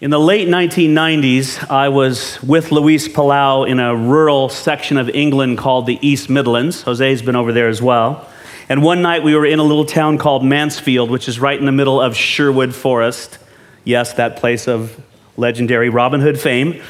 [0.00, 5.58] In the late 1990s, I was with Luis Palau in a rural section of England
[5.58, 6.82] called the East Midlands.
[6.82, 8.28] Jose's been over there as well.
[8.68, 11.66] And one night we were in a little town called Mansfield, which is right in
[11.66, 13.40] the middle of Sherwood Forest.
[13.82, 14.96] Yes, that place of
[15.36, 16.80] legendary Robin Hood fame.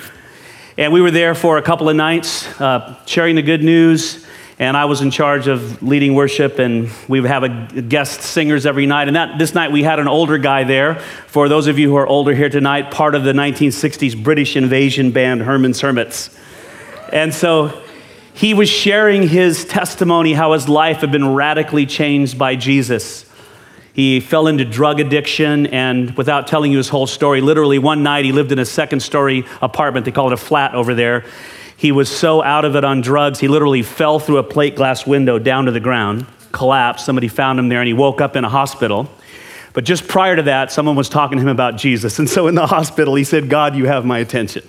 [0.77, 4.27] And we were there for a couple of nights, uh, sharing the good news,
[4.59, 7.49] and I was in charge of leading worship, and we would have a
[7.81, 9.07] guest singers every night.
[9.07, 10.97] And that this night we had an older guy there.
[11.29, 15.13] For those of you who are older here tonight, part of the 1960s British invasion
[15.13, 16.37] band Herman's Hermits.
[17.13, 17.81] And so
[18.35, 23.27] he was sharing his testimony how his life had been radically changed by Jesus.
[23.93, 28.25] He fell into drug addiction, and without telling you his whole story, literally one night
[28.25, 30.05] he lived in a second story apartment.
[30.05, 31.25] They call it a flat over there
[31.79, 35.07] he was so out of it on drugs, he literally fell through a plate glass
[35.07, 37.07] window down to the ground, collapsed.
[37.07, 39.09] Somebody found him there, and he woke up in a hospital.
[39.75, 42.19] But just prior to that, someone was talking to him about Jesus.
[42.19, 44.65] And so in the hospital, he said, God, you have my attention.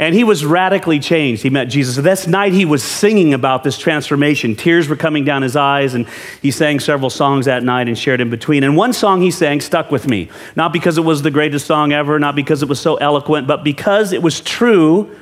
[0.00, 1.44] And he was radically changed.
[1.44, 1.94] He met Jesus.
[1.94, 4.56] So this night, he was singing about this transformation.
[4.56, 6.08] Tears were coming down his eyes, and
[6.40, 8.64] he sang several songs that night and shared in between.
[8.64, 10.30] And one song he sang stuck with me.
[10.56, 13.62] Not because it was the greatest song ever, not because it was so eloquent, but
[13.62, 15.16] because it was true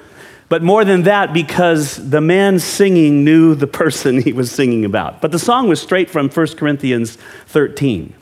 [0.50, 5.22] but more than that, because the man singing knew the person he was singing about.
[5.22, 8.12] But the song was straight from 1 Corinthians 13.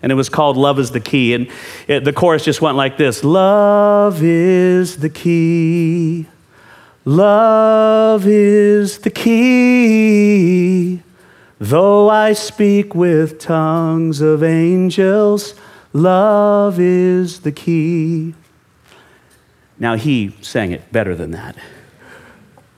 [0.00, 1.34] And it was called Love is the Key.
[1.34, 1.50] And
[1.86, 6.26] it, the chorus just went like this Love is the key.
[7.04, 11.02] Love is the key.
[11.58, 15.54] Though I speak with tongues of angels,
[15.92, 18.34] love is the key.
[19.80, 21.56] Now, he sang it better than that.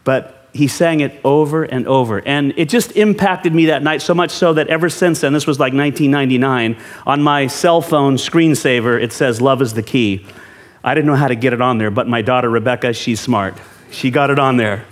[0.04, 2.20] But he sang it over and over.
[2.26, 5.46] And it just impacted me that night so much so that ever since then, this
[5.46, 6.76] was like 1999,
[7.06, 10.26] on my cell phone screensaver, it says, Love is the key.
[10.82, 13.54] I didn't know how to get it on there, but my daughter, Rebecca, she's smart.
[13.90, 14.84] She got it on there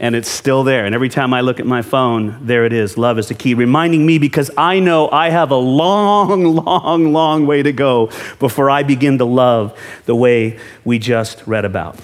[0.00, 0.84] and it's still there.
[0.84, 2.98] And every time I look at my phone, there it is.
[2.98, 7.46] Love is the key, reminding me because I know I have a long, long, long
[7.46, 11.98] way to go before I begin to love the way we just read about.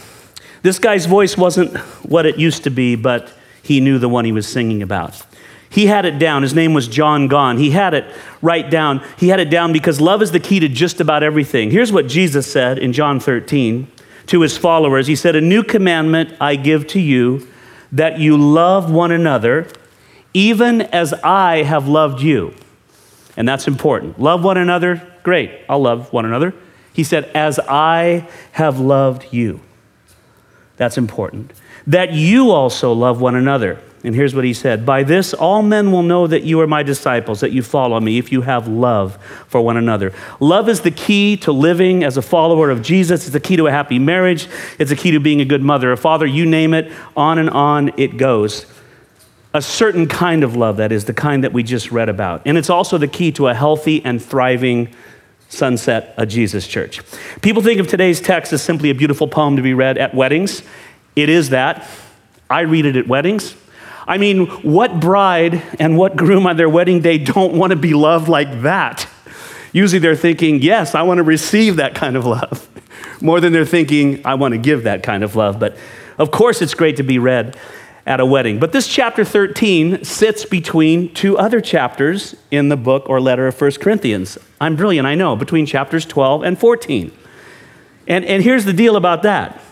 [0.63, 4.33] This guy's voice wasn't what it used to be, but he knew the one he
[4.33, 5.21] was singing about.
[5.71, 6.43] He had it down.
[6.43, 7.57] His name was John Gone.
[7.57, 8.05] He had it
[8.43, 9.05] right down.
[9.17, 11.71] He had it down because love is the key to just about everything.
[11.71, 13.87] Here's what Jesus said in John 13
[14.27, 17.49] to his followers He said, A new commandment I give to you
[17.93, 19.69] that you love one another,
[20.33, 22.55] even as I have loved you.
[23.37, 24.21] And that's important.
[24.21, 26.55] Love one another, great, I'll love one another.
[26.93, 29.61] He said, as I have loved you.
[30.77, 31.53] That's important.
[31.87, 33.81] That you also love one another.
[34.03, 36.83] And here's what he said By this, all men will know that you are my
[36.83, 40.13] disciples, that you follow me, if you have love for one another.
[40.41, 43.25] Love is the key to living as a follower of Jesus.
[43.25, 44.49] It's the key to a happy marriage.
[44.79, 47.51] It's the key to being a good mother, a father, you name it, on and
[47.51, 48.67] on it goes.
[49.53, 52.43] A certain kind of love, that is, the kind that we just read about.
[52.47, 54.95] And it's also the key to a healthy and thriving
[55.49, 57.03] sunset, a Jesus church.
[57.43, 60.63] People think of today's text as simply a beautiful poem to be read at weddings.
[61.17, 61.87] It is that.
[62.49, 63.57] I read it at weddings.
[64.11, 67.95] I mean, what bride and what groom on their wedding day don't want to be
[67.95, 69.07] loved like that?
[69.73, 72.69] Usually they're thinking, yes, I want to receive that kind of love,
[73.21, 75.61] more than they're thinking, I want to give that kind of love.
[75.61, 75.77] But
[76.19, 77.57] of course, it's great to be read
[78.05, 78.59] at a wedding.
[78.59, 83.61] But this chapter 13 sits between two other chapters in the book or letter of
[83.61, 84.37] 1 Corinthians.
[84.61, 87.13] I'm brilliant, I know, between chapters 12 and 14.
[88.09, 89.63] And, and here's the deal about that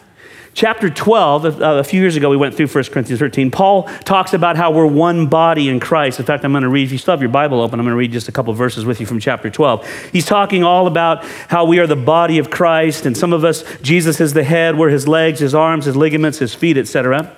[0.54, 3.50] chapter 12, uh, a few years ago, we went through 1 Corinthians 13.
[3.50, 6.18] Paul talks about how we're one body in Christ.
[6.18, 7.94] In fact, I'm going to read, if you still have your Bible open, I'm going
[7.94, 10.10] to read just a couple verses with you from chapter 12.
[10.12, 13.64] He's talking all about how we are the body of Christ, and some of us,
[13.82, 17.34] Jesus is the head, we're his legs, his arms, his ligaments, his feet, etc.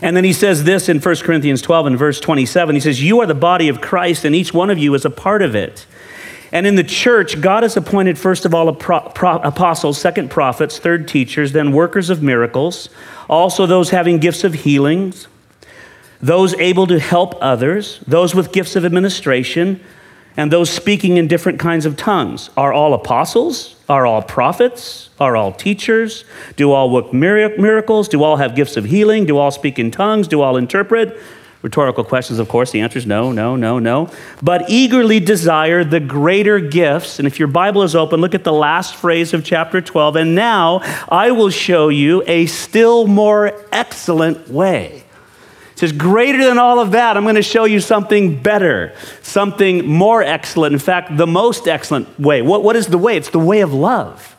[0.00, 2.74] And then he says this in 1 Corinthians 12 and verse 27.
[2.74, 5.10] He says, You are the body of Christ, and each one of you is a
[5.10, 5.86] part of it.
[6.50, 10.78] And in the church, God has appointed, first of all, pro- pro- apostles, second prophets,
[10.78, 12.88] third teachers, then workers of miracles,
[13.28, 15.28] also those having gifts of healings,
[16.20, 19.80] those able to help others, those with gifts of administration,
[20.36, 22.48] and those speaking in different kinds of tongues.
[22.56, 23.76] Are all apostles?
[23.88, 25.10] Are all prophets?
[25.18, 26.24] Are all teachers?
[26.56, 28.08] Do all work miracles?
[28.08, 29.26] Do all have gifts of healing?
[29.26, 30.28] Do all speak in tongues?
[30.28, 31.18] Do all interpret?
[31.60, 32.70] Rhetorical questions, of course.
[32.70, 34.10] The answer is no, no, no, no.
[34.40, 37.18] But eagerly desire the greater gifts.
[37.18, 40.16] And if your Bible is open, look at the last phrase of chapter 12.
[40.16, 45.02] And now I will show you a still more excellent way.
[45.72, 49.84] It says, greater than all of that, I'm going to show you something better, something
[49.84, 50.74] more excellent.
[50.74, 52.40] In fact, the most excellent way.
[52.40, 53.16] What, what is the way?
[53.16, 54.36] It's the way of love.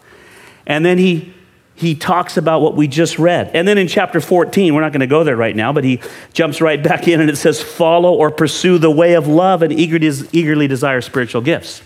[0.66, 1.34] And then he
[1.80, 3.52] he talks about what we just read.
[3.54, 6.02] And then in chapter 14, we're not going to go there right now, but he
[6.34, 9.72] jumps right back in and it says, Follow or pursue the way of love and
[9.72, 11.82] eagerly desire spiritual gifts.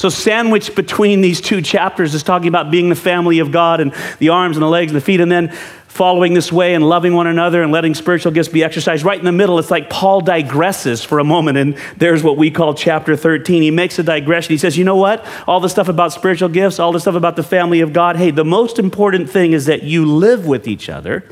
[0.00, 3.94] So, sandwiched between these two chapters is talking about being the family of God and
[4.18, 5.50] the arms and the legs and the feet, and then
[5.88, 9.04] following this way and loving one another and letting spiritual gifts be exercised.
[9.04, 12.50] Right in the middle, it's like Paul digresses for a moment, and there's what we
[12.50, 13.60] call chapter 13.
[13.60, 14.54] He makes a digression.
[14.54, 15.22] He says, You know what?
[15.46, 18.30] All the stuff about spiritual gifts, all the stuff about the family of God, hey,
[18.30, 21.26] the most important thing is that you live with each other,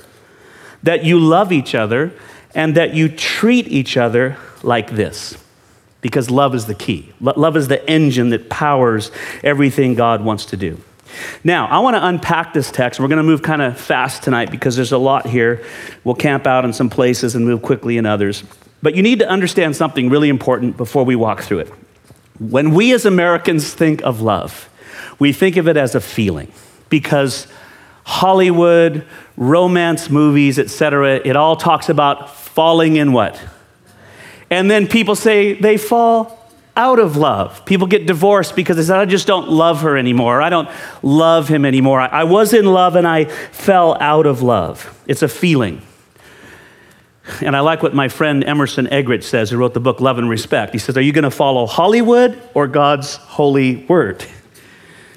[0.82, 2.12] that you love each other,
[2.54, 5.38] and that you treat each other like this.
[6.00, 7.12] Because love is the key.
[7.20, 9.10] Love is the engine that powers
[9.42, 10.80] everything God wants to do.
[11.42, 13.00] Now, I want to unpack this text.
[13.00, 15.64] We're going to move kind of fast tonight because there's a lot here.
[16.04, 18.44] We'll camp out in some places and move quickly in others.
[18.82, 21.72] But you need to understand something really important before we walk through it.
[22.38, 24.68] When we as Americans think of love,
[25.18, 26.52] we think of it as a feeling
[26.88, 27.48] because
[28.04, 29.04] Hollywood,
[29.36, 33.40] romance movies, etc., it all talks about falling in what?
[34.50, 36.38] And then people say they fall
[36.76, 37.64] out of love.
[37.64, 40.40] People get divorced because they said, I just don't love her anymore.
[40.40, 40.68] I don't
[41.02, 42.00] love him anymore.
[42.00, 44.96] I was in love and I fell out of love.
[45.06, 45.82] It's a feeling.
[47.42, 50.30] And I like what my friend Emerson Eggerichs says, who wrote the book Love and
[50.30, 50.72] Respect.
[50.72, 54.24] He says, Are you going to follow Hollywood or God's holy word?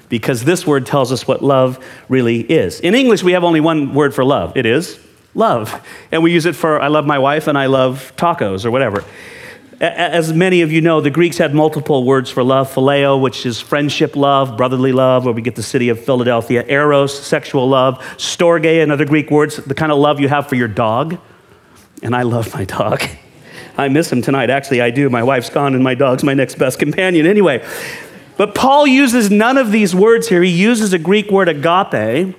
[0.08, 2.80] Because this word tells us what love really is.
[2.80, 4.98] In English, we have only one word for love it is
[5.34, 5.86] love.
[6.10, 9.04] And we use it for I love my wife and I love tacos or whatever.
[9.80, 13.60] As many of you know, the Greeks had multiple words for love phileo, which is
[13.60, 18.80] friendship love, brotherly love, where we get the city of Philadelphia, eros, sexual love, storge,
[18.80, 21.18] another Greek word, the kind of love you have for your dog.
[22.00, 23.02] And I love my dog.
[23.76, 24.50] I miss him tonight.
[24.50, 25.10] Actually, I do.
[25.10, 27.26] My wife's gone, and my dog's my next best companion.
[27.26, 27.66] Anyway,
[28.36, 30.42] but Paul uses none of these words here.
[30.42, 32.36] He uses a Greek word, agape,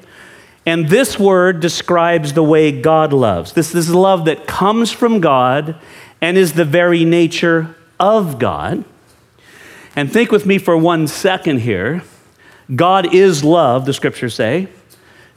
[0.65, 3.53] and this word describes the way God loves.
[3.53, 5.75] This, is love that comes from God
[6.21, 8.85] and is the very nature of God.
[9.95, 12.03] And think with me for one second here.
[12.73, 14.69] God is love, the scriptures say.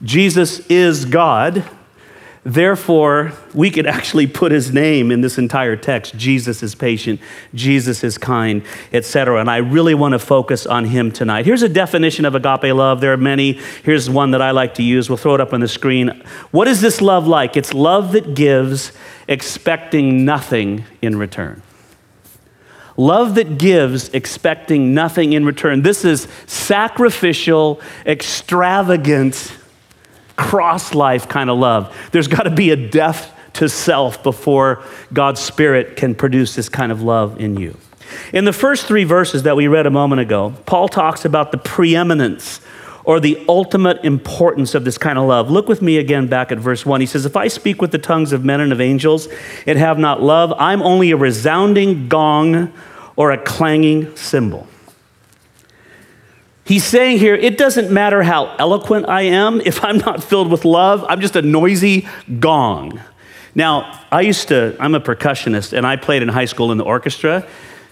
[0.03, 1.65] Jesus is God.
[2.49, 6.17] Therefore, we could actually put his name in this entire text.
[6.17, 7.21] Jesus is patient,
[7.55, 8.63] Jesus is kind,
[8.93, 9.41] etc.
[9.41, 11.45] And I really want to focus on him tonight.
[11.45, 13.01] Here's a definition of agape love.
[13.01, 13.55] There are many.
[13.83, 15.11] Here's one that I like to use.
[15.11, 16.23] We'll throw it up on the screen.
[16.53, 17.57] What is this love like?
[17.57, 18.93] It's love that gives
[19.27, 21.63] expecting nothing in return.
[22.97, 25.83] Love that gives, expecting nothing in return.
[25.83, 29.53] This is sacrificial, extravagant,
[30.37, 31.97] cross life kind of love.
[32.13, 36.93] There's got to be a death to self before God's Spirit can produce this kind
[36.93, 37.77] of love in you.
[38.33, 41.59] In the first three verses that we read a moment ago, Paul talks about the
[41.59, 42.61] preeminence
[43.05, 45.51] or the ultimate importance of this kind of love.
[45.51, 47.01] Look with me again back at verse 1.
[47.01, 49.29] He says, If I speak with the tongues of men and of angels
[49.65, 52.73] and have not love, I'm only a resounding gong
[53.15, 54.67] or a clanging cymbal.
[56.67, 60.65] He's saying here, it doesn't matter how eloquent I am, if I'm not filled with
[60.65, 62.09] love, I'm just a noisy
[62.41, 63.01] gong.
[63.55, 66.85] Now, I used to, I'm a percussionist, and I played in high school in the
[66.85, 67.47] orchestra.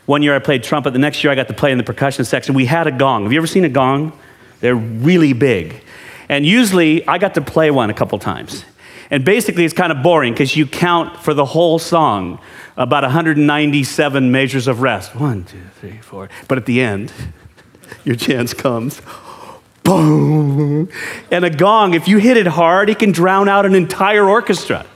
[0.06, 2.24] One year I played trumpet, the next year I got to play in the percussion
[2.24, 2.54] section.
[2.54, 3.22] We had a gong.
[3.22, 4.12] Have you ever seen a gong?
[4.60, 5.82] They're really big.
[6.28, 8.64] And usually I got to play one a couple times.
[9.10, 12.40] And basically, it's kind of boring because you count for the whole song
[12.76, 15.14] about 197 measures of rest.
[15.14, 16.28] One, two, three, four.
[16.48, 17.12] But at the end,
[18.04, 19.00] your chance comes.
[19.82, 20.88] Boom.
[21.30, 24.86] And a gong, if you hit it hard, it can drown out an entire orchestra.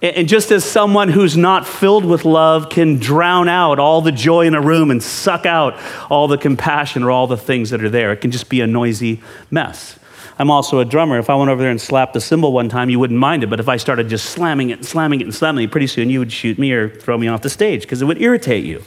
[0.00, 4.46] And just as someone who's not filled with love can drown out all the joy
[4.46, 7.90] in a room and suck out all the compassion or all the things that are
[7.90, 9.20] there, it can just be a noisy
[9.50, 9.98] mess.
[10.38, 11.18] I'm also a drummer.
[11.18, 13.50] If I went over there and slapped the cymbal one time, you wouldn't mind it.
[13.50, 16.10] But if I started just slamming it and slamming it and slamming it, pretty soon
[16.10, 18.82] you would shoot me or throw me off the stage because it would irritate you.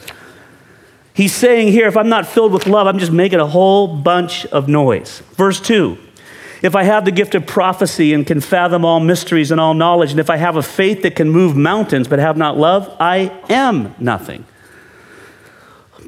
[1.14, 4.46] He's saying here, if I'm not filled with love, I'm just making a whole bunch
[4.46, 5.20] of noise.
[5.36, 5.98] Verse 2
[6.62, 10.12] if I have the gift of prophecy and can fathom all mysteries and all knowledge,
[10.12, 13.32] and if I have a faith that can move mountains but have not love, I
[13.48, 14.44] am nothing.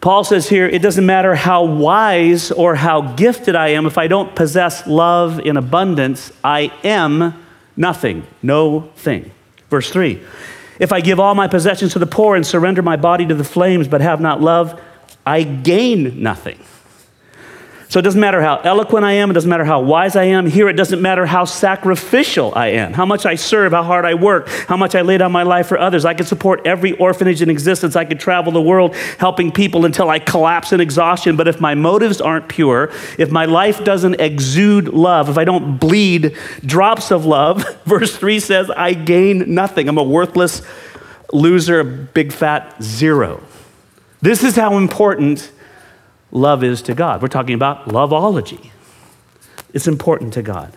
[0.00, 4.06] Paul says here, it doesn't matter how wise or how gifted I am, if I
[4.06, 7.42] don't possess love in abundance, I am
[7.76, 9.32] nothing, no thing.
[9.70, 10.22] Verse 3
[10.78, 13.44] If I give all my possessions to the poor and surrender my body to the
[13.44, 14.80] flames but have not love,
[15.26, 16.58] I gain nothing.
[17.94, 20.46] So it doesn't matter how eloquent I am, it doesn't matter how wise I am.
[20.46, 24.14] Here, it doesn't matter how sacrificial I am, how much I serve, how hard I
[24.14, 26.04] work, how much I lay down my life for others.
[26.04, 27.94] I can support every orphanage in existence.
[27.94, 31.36] I could travel the world helping people until I collapse in exhaustion.
[31.36, 35.78] But if my motives aren't pure, if my life doesn't exude love, if I don't
[35.78, 39.88] bleed drops of love, verse 3 says, I gain nothing.
[39.88, 40.62] I'm a worthless
[41.32, 43.40] loser, a big fat zero.
[44.24, 45.52] This is how important
[46.32, 47.20] love is to God.
[47.20, 48.72] We're talking about loveology.
[49.74, 50.74] It's important to God.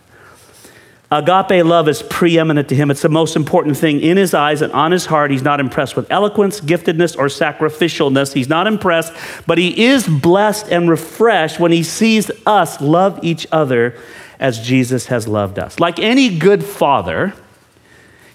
[1.09, 2.91] Agape love is preeminent to him.
[2.91, 5.31] It's the most important thing in his eyes and on his heart.
[5.31, 8.33] He's not impressed with eloquence, giftedness, or sacrificialness.
[8.33, 9.13] He's not impressed,
[9.45, 13.97] but he is blessed and refreshed when he sees us love each other
[14.41, 15.79] as Jesus has loved us.
[15.79, 17.33] Like any good father,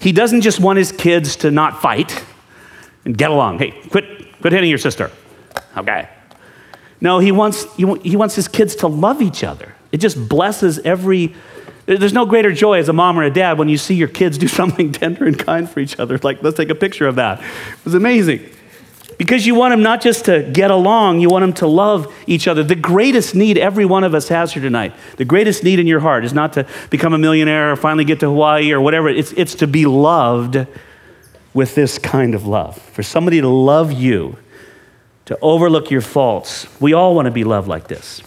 [0.00, 2.24] he doesn't just want his kids to not fight
[3.04, 3.58] and get along.
[3.58, 5.10] Hey, quit, quit hitting your sister.
[5.76, 6.08] Okay.
[7.00, 9.74] No, he wants, he wants his kids to love each other.
[9.90, 11.34] It just blesses every.
[11.86, 14.38] There's no greater joy as a mom or a dad when you see your kids
[14.38, 16.18] do something tender and kind for each other.
[16.22, 17.40] Like, let's take a picture of that.
[17.40, 18.48] It was amazing.
[19.18, 22.48] Because you want them not just to get along, you want them to love each
[22.48, 22.62] other.
[22.62, 26.00] The greatest need every one of us has here tonight, the greatest need in your
[26.00, 29.08] heart is not to become a millionaire or finally get to Hawaii or whatever.
[29.08, 30.66] It's, it's to be loved
[31.54, 32.78] with this kind of love.
[32.78, 34.36] For somebody to love you
[35.26, 36.66] to overlook your faults.
[36.80, 38.22] We all want to be loved like this.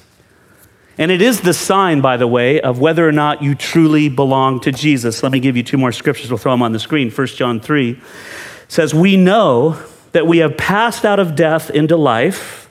[0.97, 4.61] And it is the sign, by the way, of whether or not you truly belong
[4.61, 5.21] to Jesus.
[5.21, 6.29] Let me give you two more scriptures.
[6.29, 7.11] We'll throw them on the screen.
[7.11, 7.99] 1 John 3
[8.69, 9.77] says, We know
[10.13, 12.69] that we have passed out of death into life.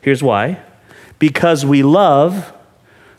[0.00, 0.60] Here's why
[1.18, 2.52] because we love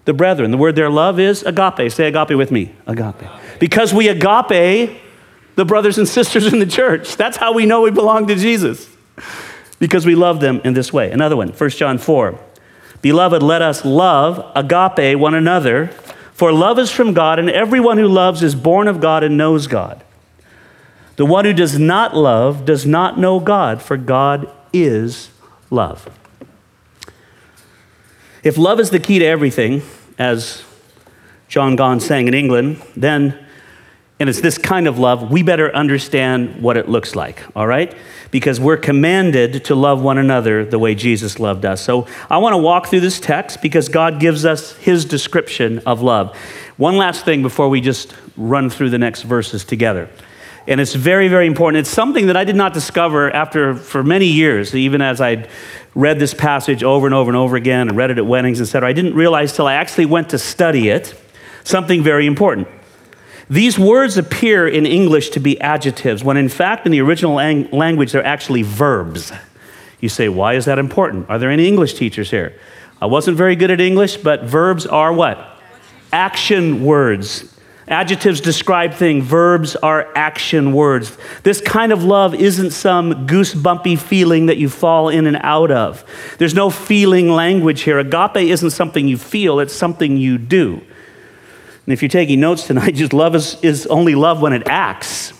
[0.06, 0.52] the brethren.
[0.52, 1.92] The word there, love, is agape.
[1.92, 2.74] Say agape with me.
[2.88, 3.30] Agape.
[3.60, 5.00] Because we agape
[5.56, 7.16] the brothers and sisters in the church.
[7.16, 8.90] That's how we know we belong to Jesus
[9.80, 11.12] because we love them in this way.
[11.12, 12.40] Another one, 1 John 4.
[13.02, 15.88] Beloved, let us love, agape, one another,
[16.34, 19.68] for love is from God, and everyone who loves is born of God and knows
[19.68, 20.04] God.
[21.16, 25.30] The one who does not love does not know God, for God is
[25.70, 26.10] love.
[28.44, 29.84] If love is the key to everything,
[30.18, 30.64] as
[31.48, 33.38] John Gahn sang in England, then,
[34.22, 37.94] and it's this kind of love, we better understand what it looks like, all right?
[38.32, 41.82] because we're commanded to love one another the way Jesus loved us.
[41.82, 46.02] So I want to walk through this text because God gives us his description of
[46.02, 46.36] love.
[46.78, 50.10] One last thing before we just run through the next verses together.
[50.68, 51.82] And it's very, very important.
[51.82, 55.48] It's something that I did not discover after for many years, even as I
[55.94, 58.88] read this passage over and over and over again and read it at weddings, etc.
[58.88, 61.20] I didn't realize till I actually went to study it
[61.64, 62.68] something very important.
[63.52, 67.70] These words appear in English to be adjectives, when in fact, in the original lang-
[67.72, 69.34] language, they're actually verbs.
[70.00, 71.30] You say, why is that important?
[71.30, 72.58] Are there any English teachers here?
[73.02, 75.60] I wasn't very good at English, but verbs are what?
[76.14, 77.54] Action words.
[77.90, 81.18] Adjectives describe things, verbs are action words.
[81.44, 86.06] This kind of love isn't some goosebumpy feeling that you fall in and out of.
[86.38, 88.00] There's no feeling language here.
[88.00, 90.82] Agape isn't something you feel, it's something you do.
[91.86, 95.34] And if you're taking notes tonight, just love is, is only love when it acts.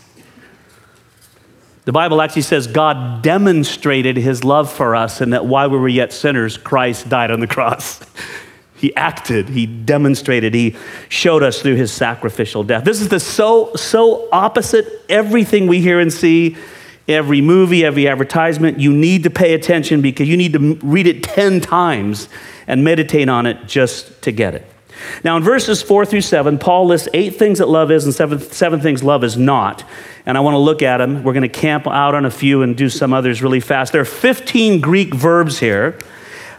[1.84, 5.88] The Bible actually says God demonstrated his love for us, and that while we were
[5.88, 8.02] yet sinners, Christ died on the cross.
[8.76, 10.76] he acted, he demonstrated, he
[11.10, 12.84] showed us through his sacrificial death.
[12.84, 16.56] This is the so, so opposite everything we hear and see,
[17.08, 18.80] every movie, every advertisement.
[18.80, 22.30] You need to pay attention because you need to read it 10 times
[22.68, 24.71] and meditate on it just to get it.
[25.24, 28.40] Now, in verses four through seven, Paul lists eight things that love is and seven,
[28.40, 29.84] seven things love is not.
[30.26, 31.24] And I want to look at them.
[31.24, 33.92] We're going to camp out on a few and do some others really fast.
[33.92, 35.98] There are 15 Greek verbs here.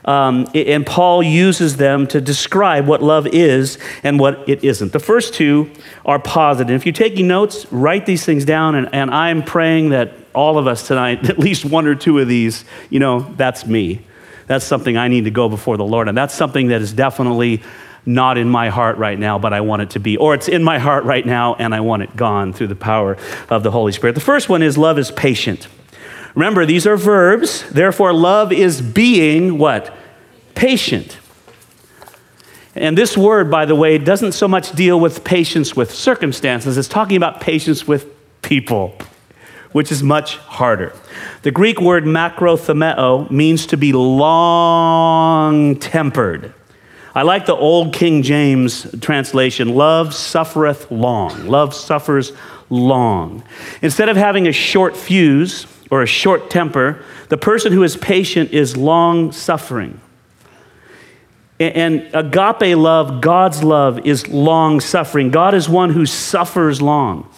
[0.05, 4.93] Um, and Paul uses them to describe what love is and what it isn't.
[4.93, 5.71] The first two
[6.05, 6.75] are positive.
[6.75, 10.67] If you're taking notes, write these things down, and, and I'm praying that all of
[10.67, 14.05] us tonight, at least one or two of these, you know, that's me.
[14.47, 16.09] That's something I need to go before the Lord.
[16.09, 17.63] And that's something that is definitely
[18.05, 20.17] not in my heart right now, but I want it to be.
[20.17, 23.17] Or it's in my heart right now and I want it gone through the power
[23.49, 24.15] of the Holy Spirit.
[24.15, 25.69] The first one is love is patient.
[26.35, 27.69] Remember, these are verbs.
[27.71, 29.95] Therefore, love is being what?
[30.55, 31.19] Patient.
[32.75, 36.89] And this word, by the way, doesn't so much deal with patience with circumstances, it's
[36.89, 38.07] talking about patience with
[38.41, 38.97] people,
[39.73, 40.95] which is much harder.
[41.43, 46.55] The Greek word makrothumeo means to be long tempered.
[47.15, 51.47] I like the old King James translation love suffereth long.
[51.47, 52.33] Love suffers
[52.71, 53.43] long.
[53.83, 58.53] Instead of having a short fuse or a short temper, the person who is patient
[58.53, 60.01] is long suffering.
[61.61, 65.31] And agape love, God's love, is long suffering.
[65.31, 67.29] God is one who suffers long.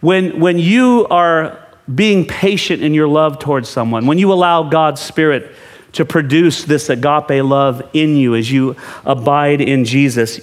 [0.00, 5.00] When, when you are being patient in your love towards someone, when you allow God's
[5.00, 5.54] Spirit
[5.92, 10.40] to produce this agape love in you as you abide in Jesus,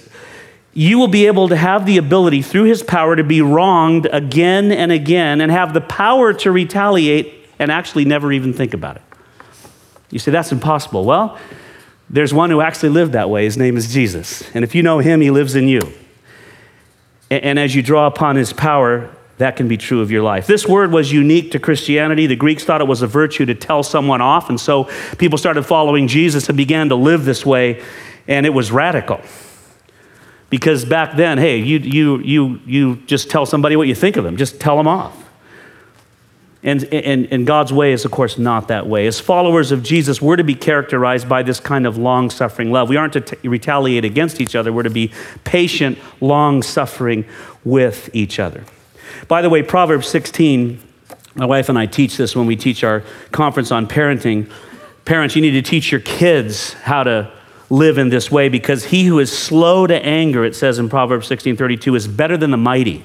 [0.74, 4.70] you will be able to have the ability through his power to be wronged again
[4.72, 9.02] and again and have the power to retaliate and actually never even think about it.
[10.10, 11.04] You say, that's impossible.
[11.04, 11.38] Well,
[12.10, 13.44] there's one who actually lived that way.
[13.44, 14.42] His name is Jesus.
[14.54, 15.80] And if you know him, he lives in you.
[17.30, 20.46] And as you draw upon his power, that can be true of your life.
[20.46, 22.26] This word was unique to Christianity.
[22.26, 24.84] The Greeks thought it was a virtue to tell someone off, and so
[25.18, 27.82] people started following Jesus and began to live this way,
[28.26, 29.20] and it was radical.
[30.48, 34.24] Because back then, hey, you, you, you, you just tell somebody what you think of
[34.24, 35.24] them, just tell them off.
[36.62, 39.06] And, and, and God's way is, of course, not that way.
[39.06, 42.88] As followers of Jesus, we're to be characterized by this kind of long suffering love.
[42.88, 45.12] We aren't to t- retaliate against each other, we're to be
[45.44, 47.24] patient, long suffering
[47.64, 48.64] with each other.
[49.28, 50.80] By the way, Proverbs 16,
[51.34, 54.50] my wife and I teach this when we teach our conference on parenting.
[55.04, 57.30] Parents, you need to teach your kids how to
[57.68, 61.28] live in this way because he who is slow to anger, it says in Proverbs
[61.28, 63.04] 16:32, is better than the mighty.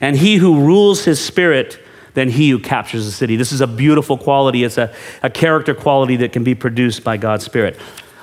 [0.00, 1.80] And he who rules his spirit
[2.14, 3.36] than he who captures the city.
[3.36, 4.64] This is a beautiful quality.
[4.64, 7.78] It's a, a character quality that can be produced by God's Spirit.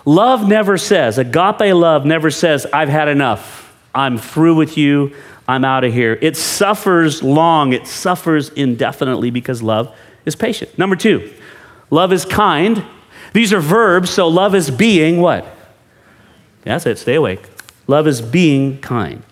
[0.06, 3.76] Love never says, agape love never says, I've had enough.
[3.94, 5.14] I'm through with you.
[5.52, 6.18] I'm out of here.
[6.22, 9.94] It suffers long, it suffers indefinitely because love
[10.26, 10.78] is patient.
[10.78, 11.30] Number two,
[11.90, 12.86] love is kind.
[13.34, 15.46] These are verbs, so love is being what?
[16.64, 17.42] That's it, stay awake.
[17.88, 19.24] Love is being kind.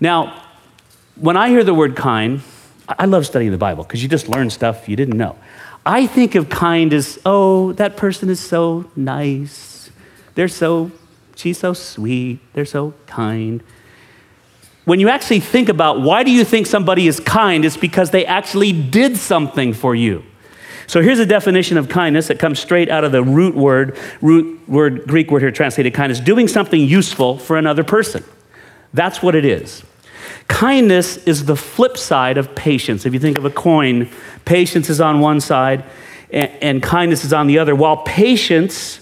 [0.00, 0.42] Now,
[1.14, 2.40] when I hear the word kind,
[2.88, 5.36] I love studying the Bible because you just learn stuff you didn't know.
[5.84, 9.88] I think of kind as, oh, that person is so nice.
[10.34, 10.90] They're so,
[11.36, 12.40] she's so sweet.
[12.54, 13.62] They're so kind.
[14.86, 18.24] When you actually think about why do you think somebody is kind, it's because they
[18.24, 20.22] actually did something for you.
[20.86, 24.68] So here's a definition of kindness that comes straight out of the root word, root
[24.68, 28.22] word, Greek word here translated kindness, doing something useful for another person.
[28.94, 29.82] That's what it is.
[30.46, 33.04] Kindness is the flip side of patience.
[33.04, 34.08] If you think of a coin,
[34.44, 35.82] patience is on one side
[36.30, 37.74] and, and kindness is on the other.
[37.74, 39.00] While patience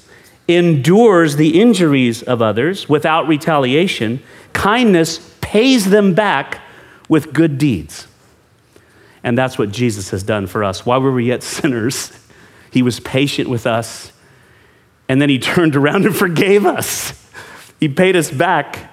[0.49, 4.23] endures the injuries of others without retaliation,
[4.55, 6.61] kindness pays them back
[7.09, 8.09] with good deeds.
[9.23, 10.85] And that's what Jesus has done for us.
[10.85, 12.12] While we were yet sinners,
[12.73, 14.12] he was patient with us,
[15.09, 17.25] and then he turned around and forgave us.
[17.79, 18.90] He paid us back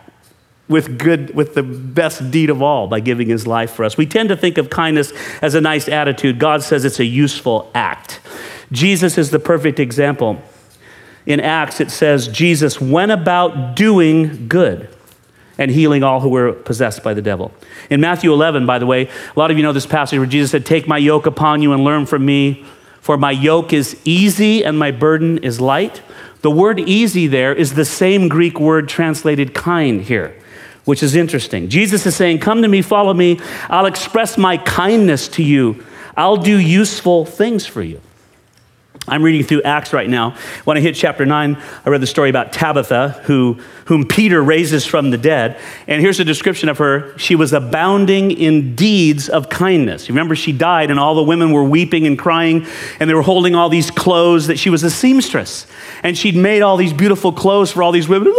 [0.68, 3.98] with good with the best deed of all by giving his life for us.
[3.98, 6.38] We tend to think of kindness as a nice attitude.
[6.38, 8.22] God says it's a useful act.
[8.72, 10.42] Jesus is the perfect example.
[11.26, 14.90] In Acts it says Jesus went about doing good
[15.62, 17.54] and healing all who were possessed by the devil.
[17.90, 20.52] In Matthew 11, by the way, a lot of you know this passage where Jesus
[20.52, 22.66] said, "Take my yoke upon you and learn from me,
[23.00, 26.02] for my yoke is easy and my burden is light."
[26.42, 30.34] The word easy there is the same Greek word translated kind here
[30.86, 31.70] which is interesting.
[31.70, 33.40] Jesus is saying, Come to me, follow me.
[33.70, 35.86] I'll express my kindness to you.
[36.18, 38.02] I'll do useful things for you.
[39.08, 40.36] I'm reading through Acts right now.
[40.64, 44.86] When I hit chapter 9, I read the story about Tabitha, who, whom Peter raises
[44.86, 45.60] from the dead.
[45.88, 47.18] And here's a description of her.
[47.18, 50.08] She was abounding in deeds of kindness.
[50.08, 52.68] You remember, she died, and all the women were weeping and crying,
[53.00, 55.66] and they were holding all these clothes that she was a seamstress.
[56.04, 58.32] And she'd made all these beautiful clothes for all these women.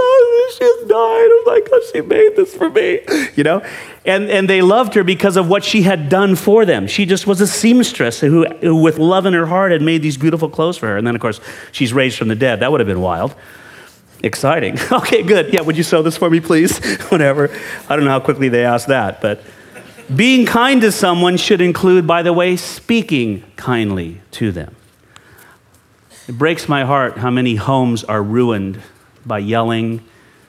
[0.58, 0.88] She's died.
[0.94, 3.00] Oh my gosh, she made this for me,
[3.36, 3.64] you know?
[4.04, 6.86] And, and they loved her because of what she had done for them.
[6.86, 10.16] She just was a seamstress who, who, with love in her heart, had made these
[10.16, 10.96] beautiful clothes for her.
[10.96, 12.60] And then, of course, she's raised from the dead.
[12.60, 13.34] That would have been wild.
[14.22, 14.78] Exciting.
[14.92, 15.52] Okay, good.
[15.52, 16.78] Yeah, would you sew this for me, please?
[17.08, 17.50] Whatever.
[17.88, 19.42] I don't know how quickly they asked that, but
[20.14, 24.76] being kind to someone should include, by the way, speaking kindly to them.
[26.28, 28.80] It breaks my heart how many homes are ruined
[29.24, 30.02] by yelling,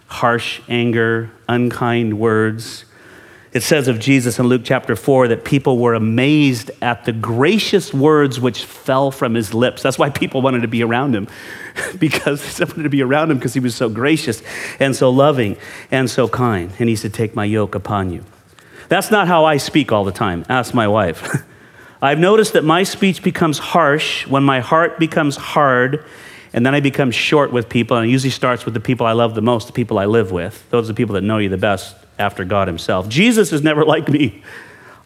[0.07, 2.85] harsh anger, unkind words
[3.53, 7.93] it says of Jesus in Luke chapter 4 that people were amazed at the gracious
[7.93, 9.83] words which fell from his lips.
[9.83, 11.27] That's why people wanted to be around him,
[11.99, 14.41] because they wanted to be around him because he was so gracious
[14.79, 15.55] and so loving
[15.91, 16.73] and so kind.
[16.79, 18.23] And he said, Take my yoke upon you.
[18.89, 20.45] That's not how I speak all the time.
[20.49, 21.45] Ask my wife.
[22.01, 26.03] I've noticed that my speech becomes harsh when my heart becomes hard
[26.53, 29.13] and then I become short with people, and it usually starts with the people I
[29.13, 30.69] love the most, the people I live with.
[30.69, 33.09] Those are the people that know you the best after God Himself.
[33.09, 34.43] Jesus is never like me.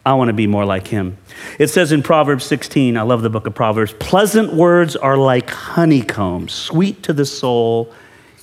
[0.06, 1.18] I want to be more like Him.
[1.58, 5.50] It says in Proverbs 16, I love the book of Proverbs, pleasant words are like
[5.50, 7.94] honeycomb, sweet to the soul,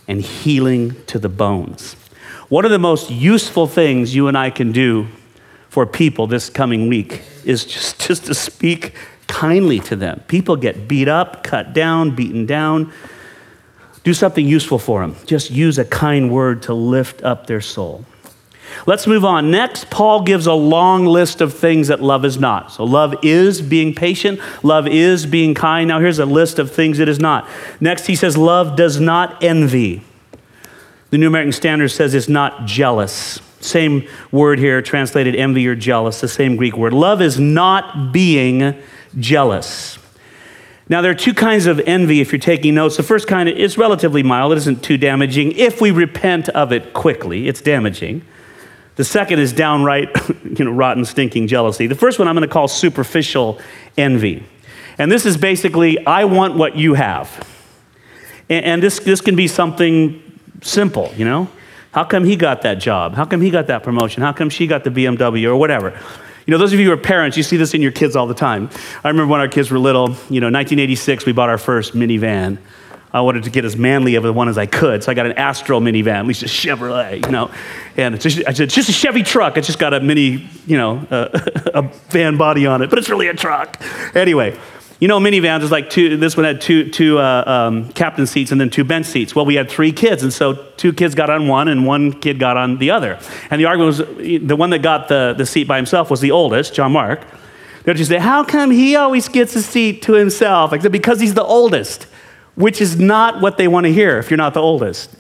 [0.09, 1.97] and healing to the bones.
[2.49, 5.09] One of the most useful things you and I can do
[5.69, 8.95] for people this coming week is just, just to speak
[9.45, 10.23] kindly to them.
[10.27, 12.91] People get beat up, cut down, beaten down.
[14.03, 15.17] Do something useful for them.
[15.27, 18.07] Just use a kind word to lift up their soul.
[18.87, 19.51] Let's move on.
[19.51, 22.73] Next, Paul gives a long list of things that love is not.
[22.73, 25.89] So, love is being patient, love is being kind.
[25.89, 27.47] Now, here's a list of things it is not.
[27.81, 30.03] Next, he says, love does not envy.
[31.11, 33.41] The New American Standard says it's not jealous.
[33.61, 36.95] Same word here, translated envy or jealous, the same Greek word.
[36.95, 38.75] Love is not being
[39.19, 39.99] jealous.
[40.89, 42.97] Now, there are two kinds of envy if you're taking notes.
[42.97, 45.53] The first kind is relatively mild, it isn't too damaging.
[45.53, 48.23] If we repent of it quickly, it's damaging.
[48.97, 50.11] The second is downright,
[50.45, 51.87] you know, rotten, stinking jealousy.
[51.87, 53.61] The first one I'm going to call superficial
[53.97, 54.45] envy.
[54.99, 57.49] And this is basically, I want what you have.
[58.49, 60.23] And, and this, this can be something
[60.63, 61.49] simple, you know?
[61.93, 63.15] How come he got that job?
[63.15, 64.23] How come he got that promotion?
[64.23, 65.99] How come she got the BMW or whatever?
[66.47, 68.27] You know, those of you who are parents, you see this in your kids all
[68.27, 68.69] the time.
[69.03, 72.59] I remember when our kids were little, you know, 1986, we bought our first minivan.
[73.15, 75.05] I wanted to get as manly of a one as I could.
[75.05, 77.51] So I got an Astro minivan, at least a Chevrolet, you know.
[77.97, 79.57] And it's just, it's just a Chevy truck.
[79.57, 81.29] It's just got a mini, you know, uh,
[81.75, 83.81] a van body on it, but it's really a truck.
[84.17, 84.59] Anyway,
[85.01, 88.53] you know, minivans is like two, this one had two, two uh, um, captain seats
[88.53, 89.35] and then two bench seats.
[89.35, 92.39] Well, we had three kids, and so two kids got on one and one kid
[92.39, 93.19] got on the other.
[93.51, 96.31] And the argument was the one that got the, the seat by himself was the
[96.31, 97.25] oldest, John Mark.
[97.85, 100.73] They'd just say, How come he always gets a seat to himself?
[100.73, 102.07] Like, because he's the oldest
[102.55, 105.15] which is not what they want to hear if you're not the oldest.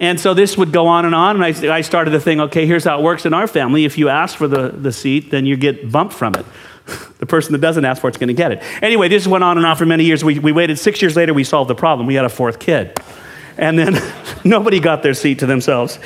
[0.00, 1.40] And so this would go on and on.
[1.40, 3.84] And I, I started to think, okay, here's how it works in our family.
[3.84, 6.44] If you ask for the, the seat, then you get bumped from it.
[7.18, 8.62] the person that doesn't ask for it's going to get it.
[8.82, 10.24] Anyway, this went on and on for many years.
[10.24, 12.06] We, we waited six years later, we solved the problem.
[12.06, 12.98] We had a fourth kid.
[13.56, 13.98] And then
[14.44, 15.98] nobody got their seat to themselves.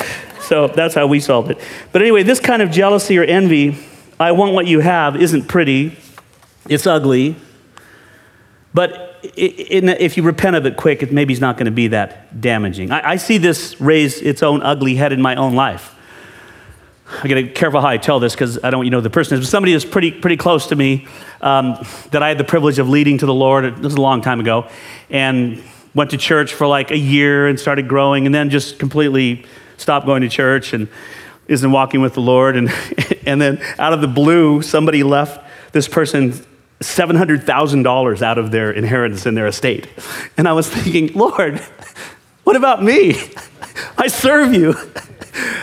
[0.43, 1.59] So that's how we solved it.
[1.93, 3.79] But anyway, this kind of jealousy or envy,
[4.21, 5.97] I want what you have, isn't pretty.
[6.69, 7.37] It's ugly.
[8.75, 12.41] But if you repent of it quick, it maybe it's not going to be that
[12.41, 12.91] damaging.
[12.91, 15.96] I, I see this raise its own ugly head in my own life.
[17.09, 19.11] I got to be careful how I tell this because I don't you know the
[19.11, 21.07] person is, but somebody is pretty, pretty close to me
[21.41, 21.79] um,
[22.11, 23.77] that I had the privilege of leading to the Lord.
[23.77, 24.69] This was a long time ago.
[25.09, 25.63] And
[25.95, 29.47] went to church for like a year and started growing and then just completely
[29.79, 30.89] stopped going to church and
[31.49, 32.57] isn't walking with the Lord.
[32.57, 32.71] And,
[33.27, 36.35] and then out of the blue, somebody left this person
[36.81, 39.89] $700,000 out of their inheritance in their estate.
[40.37, 41.61] And I was thinking, Lord,
[42.45, 43.15] what about me?
[43.99, 44.75] I serve you.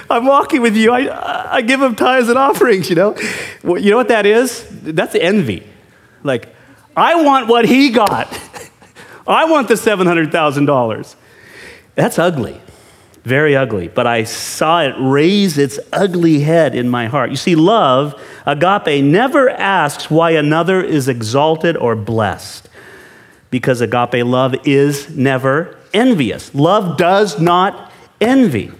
[0.10, 0.92] I'm walking with you.
[0.92, 3.18] I, I give him tithes and offerings, you know?
[3.64, 4.68] Well, you know what that is?
[4.70, 5.68] That's envy.
[6.24, 6.54] Like,
[6.96, 8.28] I want what he got.
[9.28, 11.16] I want the $700,000.
[11.96, 12.62] That's ugly
[13.24, 17.30] very ugly, but I saw it raise its ugly head in my heart.
[17.30, 22.68] You see, love, agape, never asks why another is exalted or blessed,
[23.50, 26.54] because agape love is never envious.
[26.54, 28.72] Love does not envy.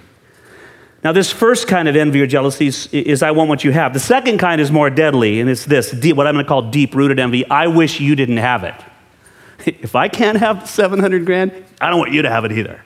[1.04, 3.94] Now, this first kind of envy or jealousy is, is, I want what you have.
[3.94, 6.62] The second kind is more deadly, and it's this deep, what I'm going to call
[6.70, 7.50] deep rooted envy.
[7.50, 8.76] I wish you didn't have it.
[9.66, 12.82] If I can't have 700 grand, I don't want you to have it either.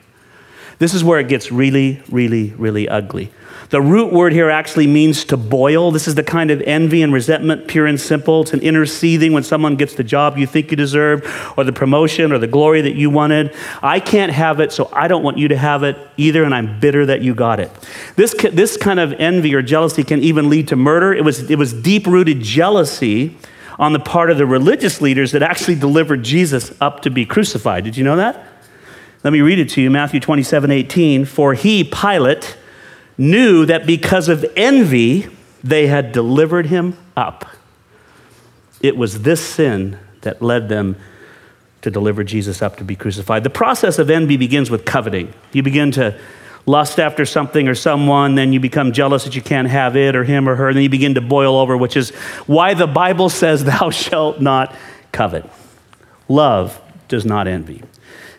[0.78, 3.30] This is where it gets really, really, really ugly.
[3.70, 5.90] The root word here actually means to boil.
[5.90, 8.42] This is the kind of envy and resentment, pure and simple.
[8.42, 11.72] It's an inner seething when someone gets the job you think you deserve, or the
[11.72, 13.54] promotion, or the glory that you wanted.
[13.82, 16.80] I can't have it, so I don't want you to have it either, and I'm
[16.80, 17.70] bitter that you got it.
[18.16, 21.12] This, this kind of envy or jealousy can even lead to murder.
[21.12, 23.36] It was, it was deep rooted jealousy
[23.78, 27.84] on the part of the religious leaders that actually delivered Jesus up to be crucified.
[27.84, 28.47] Did you know that?
[29.24, 31.24] Let me read it to you Matthew 27 18.
[31.24, 32.56] For he, Pilate,
[33.16, 35.28] knew that because of envy,
[35.62, 37.46] they had delivered him up.
[38.80, 40.96] It was this sin that led them
[41.82, 43.44] to deliver Jesus up to be crucified.
[43.44, 45.32] The process of envy begins with coveting.
[45.52, 46.18] You begin to
[46.66, 50.24] lust after something or someone, then you become jealous that you can't have it or
[50.24, 52.10] him or her, and then you begin to boil over, which is
[52.46, 54.74] why the Bible says, Thou shalt not
[55.12, 55.48] covet.
[56.28, 57.82] Love does not envy.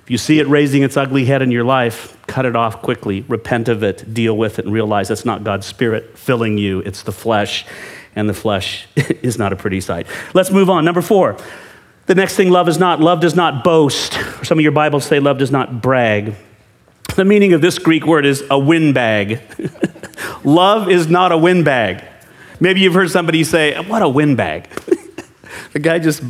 [0.10, 3.70] You see it raising its ugly head in your life, cut it off quickly, repent
[3.70, 7.12] of it, deal with it, and realize that's not God's Spirit filling you, it's the
[7.12, 7.66] flesh,
[8.16, 10.08] and the flesh is not a pretty sight.
[10.34, 10.84] Let's move on.
[10.84, 11.38] Number four.
[12.08, 14.14] The next thing love is not, love does not boast.
[14.44, 16.34] Some of your Bibles say love does not brag.
[17.16, 19.40] The meaning of this Greek word is a windbag.
[20.44, 22.04] love is not a windbag.
[22.60, 24.70] Maybe you've heard somebody say, What a windbag.
[25.74, 26.24] the guy just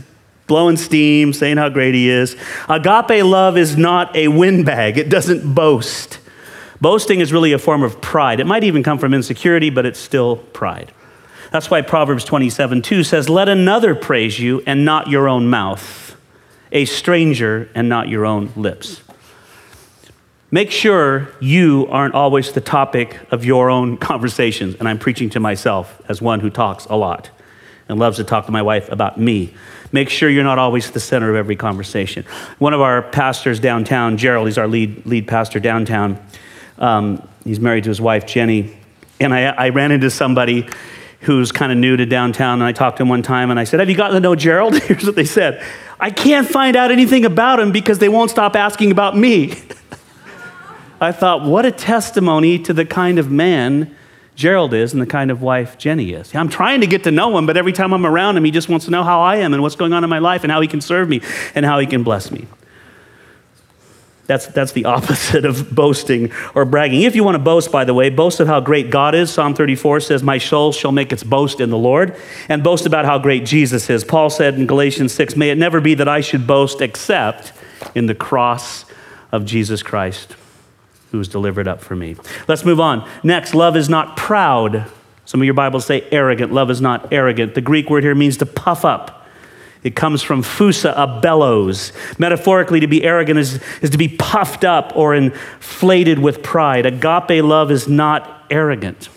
[0.49, 2.35] blowing steam, saying how great he is.
[2.67, 6.19] Agape love is not a windbag, it doesn't boast.
[6.81, 8.39] Boasting is really a form of pride.
[8.39, 10.91] It might even come from insecurity, but it's still pride.
[11.51, 16.15] That's why Proverbs 27 2 says, Let another praise you and not your own mouth,
[16.71, 19.01] a stranger and not your own lips.
[20.51, 24.75] Make sure you aren't always the topic of your own conversations.
[24.75, 27.29] And I'm preaching to myself as one who talks a lot
[27.89, 29.54] and loves to talk to my wife about me.
[29.91, 32.23] Make sure you're not always the center of every conversation.
[32.60, 36.23] One of our pastors downtown, Gerald, he's our lead, lead pastor downtown.
[36.78, 38.78] Um, he's married to his wife, Jenny.
[39.19, 40.69] And I, I ran into somebody
[41.21, 42.60] who's kind of new to downtown.
[42.60, 44.36] And I talked to him one time and I said, Have you gotten to know
[44.36, 44.78] Gerald?
[44.84, 45.63] Here's what they said
[45.99, 49.56] I can't find out anything about him because they won't stop asking about me.
[51.02, 53.95] I thought, what a testimony to the kind of man
[54.39, 56.34] Gerald is and the kind of wife Jenny is.
[56.34, 58.69] I'm trying to get to know him, but every time I'm around him, he just
[58.69, 60.62] wants to know how I am and what's going on in my life and how
[60.62, 61.19] he can serve me
[61.56, 62.47] and how he can bless me.
[64.28, 67.02] That's, that's the opposite of boasting or bragging.
[67.02, 69.30] If you want to boast, by the way, boast of how great God is.
[69.30, 72.15] Psalm 34 says, My soul shall make its boast in the Lord,
[72.47, 74.06] and boast about how great Jesus is.
[74.06, 77.52] Paul said in Galatians 6, May it never be that I should boast except
[77.93, 78.86] in the cross
[79.34, 80.38] of Jesus Christ
[81.11, 82.15] who was delivered up for me.
[82.47, 83.09] Let's move on.
[83.23, 84.85] Next, love is not proud.
[85.25, 86.51] Some of your Bibles say arrogant.
[86.51, 87.55] Love is not arrogant.
[87.55, 89.27] The Greek word here means to puff up.
[89.81, 91.93] It comes from fusa, a bellows.
[92.17, 96.85] Metaphorically, to be arrogant is, is to be puffed up or inflated with pride.
[96.85, 99.07] Agape love is not arrogant.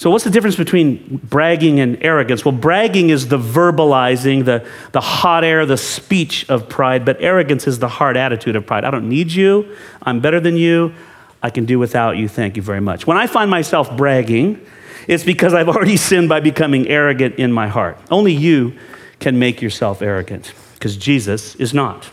[0.00, 2.42] So, what's the difference between bragging and arrogance?
[2.42, 7.66] Well, bragging is the verbalizing, the, the hot air, the speech of pride, but arrogance
[7.66, 8.86] is the hard attitude of pride.
[8.86, 9.76] I don't need you.
[10.00, 10.94] I'm better than you.
[11.42, 12.28] I can do without you.
[12.28, 13.06] Thank you very much.
[13.06, 14.64] When I find myself bragging,
[15.06, 17.98] it's because I've already sinned by becoming arrogant in my heart.
[18.10, 18.78] Only you
[19.18, 22.08] can make yourself arrogant because Jesus is not.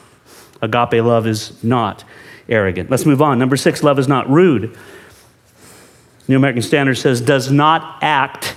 [0.62, 2.04] Agape love is not
[2.50, 2.91] arrogant.
[2.91, 3.39] Let's move on.
[3.39, 4.78] Number six, love is not rude.
[6.27, 8.55] New American Standard says, does not act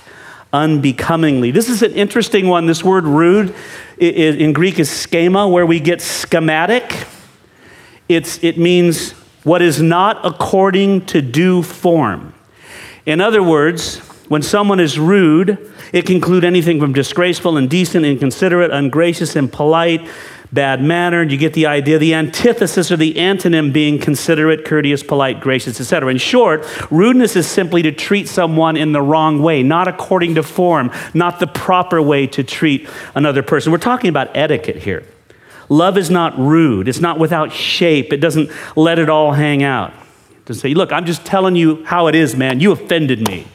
[0.53, 1.51] unbecomingly.
[1.51, 2.65] This is an interesting one.
[2.65, 3.55] This word rude
[3.97, 7.07] in Greek is schema, where we get schematic.
[8.09, 9.11] It's, it means
[9.43, 12.33] what is not according to due form.
[13.05, 18.71] In other words, when someone is rude, it can include anything from disgraceful, indecent, inconsiderate,
[18.71, 20.07] ungracious, impolite,
[20.51, 21.31] bad mannered.
[21.31, 21.97] You get the idea.
[21.97, 26.11] The antithesis or the antonym being considerate, courteous, polite, gracious, etc.
[26.11, 30.43] In short, rudeness is simply to treat someone in the wrong way, not according to
[30.43, 33.71] form, not the proper way to treat another person.
[33.71, 35.03] We're talking about etiquette here.
[35.69, 36.89] Love is not rude.
[36.89, 38.11] It's not without shape.
[38.11, 39.93] It doesn't let it all hang out.
[40.31, 42.59] It doesn't say, look, I'm just telling you how it is, man.
[42.59, 43.47] You offended me.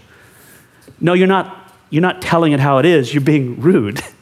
[0.98, 1.62] No, you're not.
[1.88, 3.14] You're not telling it how it is.
[3.14, 4.02] You're being rude.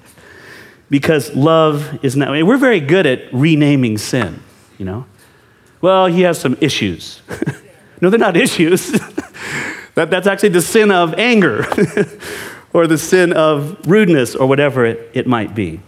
[0.91, 4.43] because love is not, we're very good at renaming sin,
[4.79, 5.07] you know?
[5.81, 7.21] Well, he has some issues.
[8.01, 8.91] no, they're not issues.
[9.95, 11.67] that, that's actually the sin of anger
[12.73, 15.81] or the sin of rudeness or whatever it, it might be.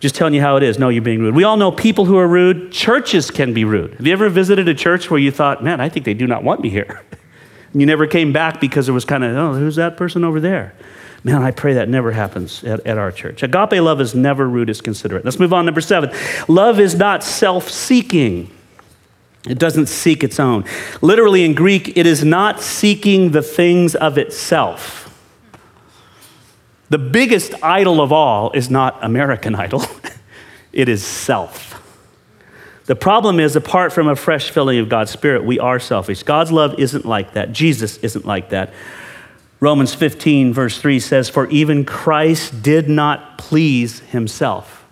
[0.00, 0.78] Just telling you how it is.
[0.78, 1.34] No, you're being rude.
[1.34, 2.72] We all know people who are rude.
[2.72, 3.94] Churches can be rude.
[3.94, 6.44] Have you ever visited a church where you thought, man, I think they do not
[6.44, 7.02] want me here?
[7.74, 10.40] and you never came back because it was kind of, oh, who's that person over
[10.40, 10.74] there?
[11.24, 13.42] Man, I pray that never happens at, at our church.
[13.42, 15.24] Agape love is never rude, it's considerate.
[15.24, 15.64] Let's move on.
[15.64, 16.12] Number seven
[16.48, 18.50] love is not self seeking.
[19.48, 20.64] It doesn't seek its own.
[21.02, 25.00] Literally in Greek, it is not seeking the things of itself.
[26.90, 29.82] The biggest idol of all is not American Idol,
[30.72, 31.80] it is self.
[32.86, 36.22] The problem is, apart from a fresh filling of God's Spirit, we are selfish.
[36.22, 37.50] God's love isn't like that.
[37.50, 38.74] Jesus isn't like that.
[39.64, 44.84] Romans 15, verse 3 says, For even Christ did not please himself.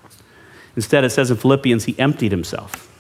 [0.77, 2.91] Instead, it says in Philippians, he emptied himself.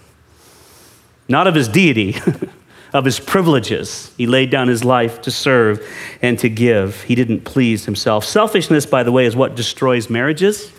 [1.31, 2.17] Not of his deity,
[2.93, 4.13] of his privileges.
[4.19, 5.83] He laid down his life to serve
[6.21, 7.05] and to give.
[7.05, 8.27] He didn't please himself.
[8.27, 10.71] Selfishness, by the way, is what destroys marriages.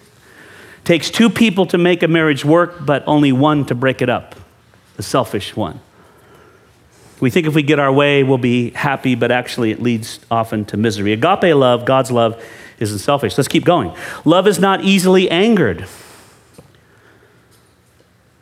[0.83, 4.35] Takes two people to make a marriage work, but only one to break it up,
[4.97, 5.79] the selfish one.
[7.23, 10.65] We think if we get our way, we'll be happy, but actually it leads often
[10.65, 11.13] to misery.
[11.13, 12.43] Agape love, God's love,
[12.79, 13.37] isn't selfish.
[13.37, 13.95] Let's keep going.
[14.25, 15.87] Love is not easily angered.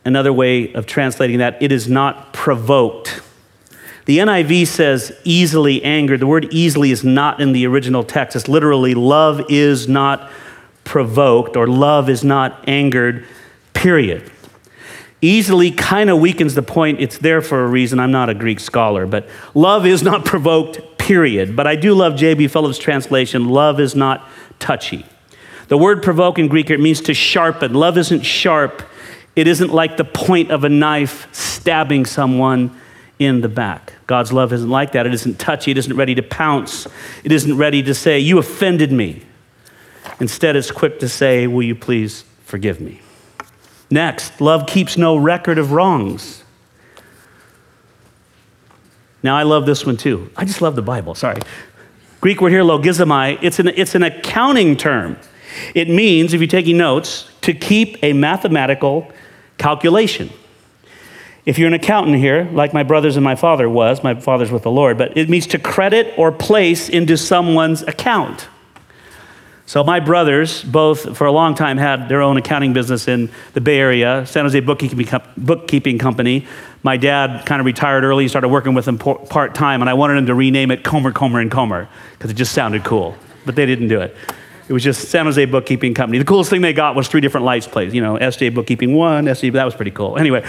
[0.04, 3.20] Another way of translating that, it is not provoked.
[4.06, 6.18] The NIV says easily angered.
[6.18, 8.34] The word easily is not in the original text.
[8.34, 10.28] It's literally love is not
[10.82, 13.28] provoked or love is not angered,
[13.74, 14.31] period
[15.22, 17.00] easily kind of weakens the point.
[17.00, 18.00] It's there for a reason.
[18.00, 21.56] I'm not a Greek scholar, but love is not provoked, period.
[21.56, 22.48] But I do love J.B.
[22.48, 25.06] Phillips' translation love is not touchy.
[25.68, 27.72] The word provoke in Greek, it means to sharpen.
[27.72, 28.82] Love isn't sharp,
[29.34, 32.78] it isn't like the point of a knife stabbing someone
[33.18, 33.94] in the back.
[34.06, 35.06] God's love isn't like that.
[35.06, 36.86] It isn't touchy, it isn't ready to pounce,
[37.24, 39.22] it isn't ready to say, You offended me.
[40.20, 43.00] Instead, it's quick to say, Will you please forgive me?
[43.92, 46.44] Next, love keeps no record of wrongs.
[49.22, 50.30] Now, I love this one too.
[50.34, 51.42] I just love the Bible, sorry.
[52.22, 55.18] Greek word here, logizomai, it's an, it's an accounting term.
[55.74, 59.12] It means, if you're taking notes, to keep a mathematical
[59.58, 60.30] calculation.
[61.44, 64.62] If you're an accountant here, like my brothers and my father was, my father's with
[64.62, 68.48] the Lord, but it means to credit or place into someone's account.
[69.66, 73.60] So my brothers both, for a long time, had their own accounting business in the
[73.60, 76.46] Bay Area, San Jose bookkeeping, bookkeeping company.
[76.82, 80.18] My dad kind of retired early, started working with them part time, and I wanted
[80.18, 83.16] him to rename it Comer, Comer, and Comer because it just sounded cool.
[83.46, 84.16] But they didn't do it.
[84.68, 86.18] It was just San Jose Bookkeeping Company.
[86.18, 87.94] The coolest thing they got was three different lights plates.
[87.94, 90.18] You know, SJ Bookkeeping One, SJ, that was pretty cool.
[90.18, 90.44] Anyway,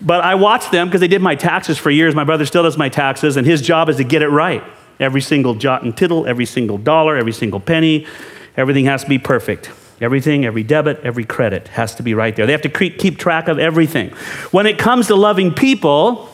[0.00, 2.14] but I watched them because they did my taxes for years.
[2.14, 4.62] My brother still does my taxes, and his job is to get it right.
[5.00, 8.06] Every single jot and tittle, every single dollar, every single penny.
[8.56, 9.70] Everything has to be perfect.
[10.00, 12.46] Everything, every debit, every credit has to be right there.
[12.46, 14.10] They have to keep track of everything.
[14.50, 16.26] When it comes to loving people,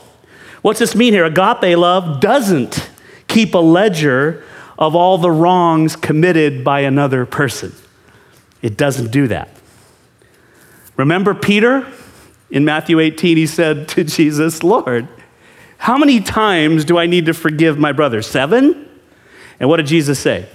[0.63, 1.25] what's this mean here?
[1.25, 2.91] Agape love doesn't
[3.29, 4.45] keep a ledger
[4.79, 7.73] of all the wrongs committed by another person.
[8.63, 9.49] It doesn't do that.
[10.97, 11.87] Remember Peter?
[12.49, 15.09] In Matthew 18, he said to Jesus, Lord,
[15.79, 18.23] how many times do I need to forgive my brother?
[18.23, 18.89] Seven?
[19.61, 20.49] And what did Jesus say?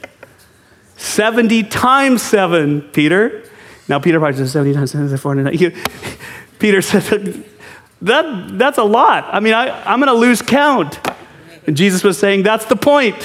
[0.97, 3.43] 70 times seven, Peter.
[3.88, 5.84] Now, Peter probably said 70 times seven, 409.
[6.60, 7.43] Peter said,
[8.03, 9.27] that, that's a lot.
[9.31, 10.99] I mean, I, I'm going to lose count.
[11.65, 13.15] And Jesus was saying, that's the point.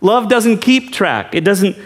[0.00, 1.34] Love doesn't keep track.
[1.34, 1.76] It doesn't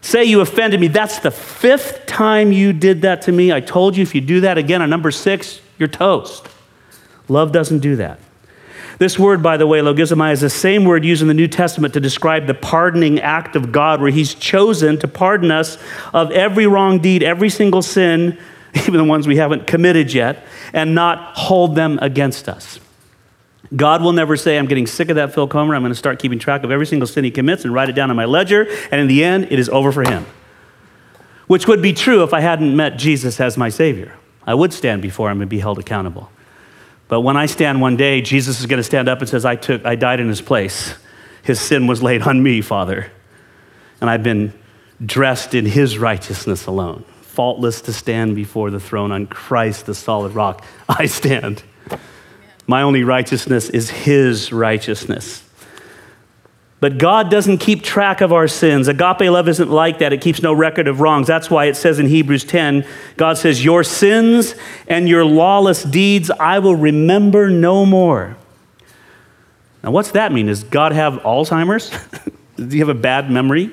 [0.00, 0.88] say you offended me.
[0.88, 3.52] That's the fifth time you did that to me.
[3.52, 6.46] I told you if you do that again on number six, you're toast.
[7.28, 8.18] Love doesn't do that.
[8.98, 11.94] This word, by the way, logizomai, is the same word used in the New Testament
[11.94, 15.78] to describe the pardoning act of God, where He's chosen to pardon us
[16.12, 18.38] of every wrong deed, every single sin,
[18.74, 22.78] even the ones we haven't committed yet, and not hold them against us.
[23.74, 25.74] God will never say, I'm getting sick of that Phil Comer.
[25.74, 27.94] I'm going to start keeping track of every single sin he commits and write it
[27.94, 28.68] down on my ledger.
[28.90, 30.26] And in the end, it is over for him.
[31.46, 34.16] Which would be true if I hadn't met Jesus as my Savior.
[34.46, 36.30] I would stand before him and be held accountable.
[37.08, 39.56] But when I stand one day, Jesus is going to stand up and says, I,
[39.56, 40.94] took, I died in his place.
[41.42, 43.12] His sin was laid on me, Father.
[44.00, 44.52] And I've been
[45.04, 50.34] dressed in his righteousness alone, faultless to stand before the throne on Christ, the solid
[50.34, 50.64] rock.
[50.88, 51.62] I stand.
[52.66, 55.43] My only righteousness is his righteousness.
[56.80, 58.88] But God doesn't keep track of our sins.
[58.88, 60.12] Agape love isn't like that.
[60.12, 61.26] It keeps no record of wrongs.
[61.26, 64.54] That's why it says in Hebrews 10, God says, Your sins
[64.86, 68.36] and your lawless deeds I will remember no more.
[69.82, 70.46] Now, what's that mean?
[70.46, 71.90] Does God have Alzheimer's?
[72.56, 73.70] Does he have a bad memory?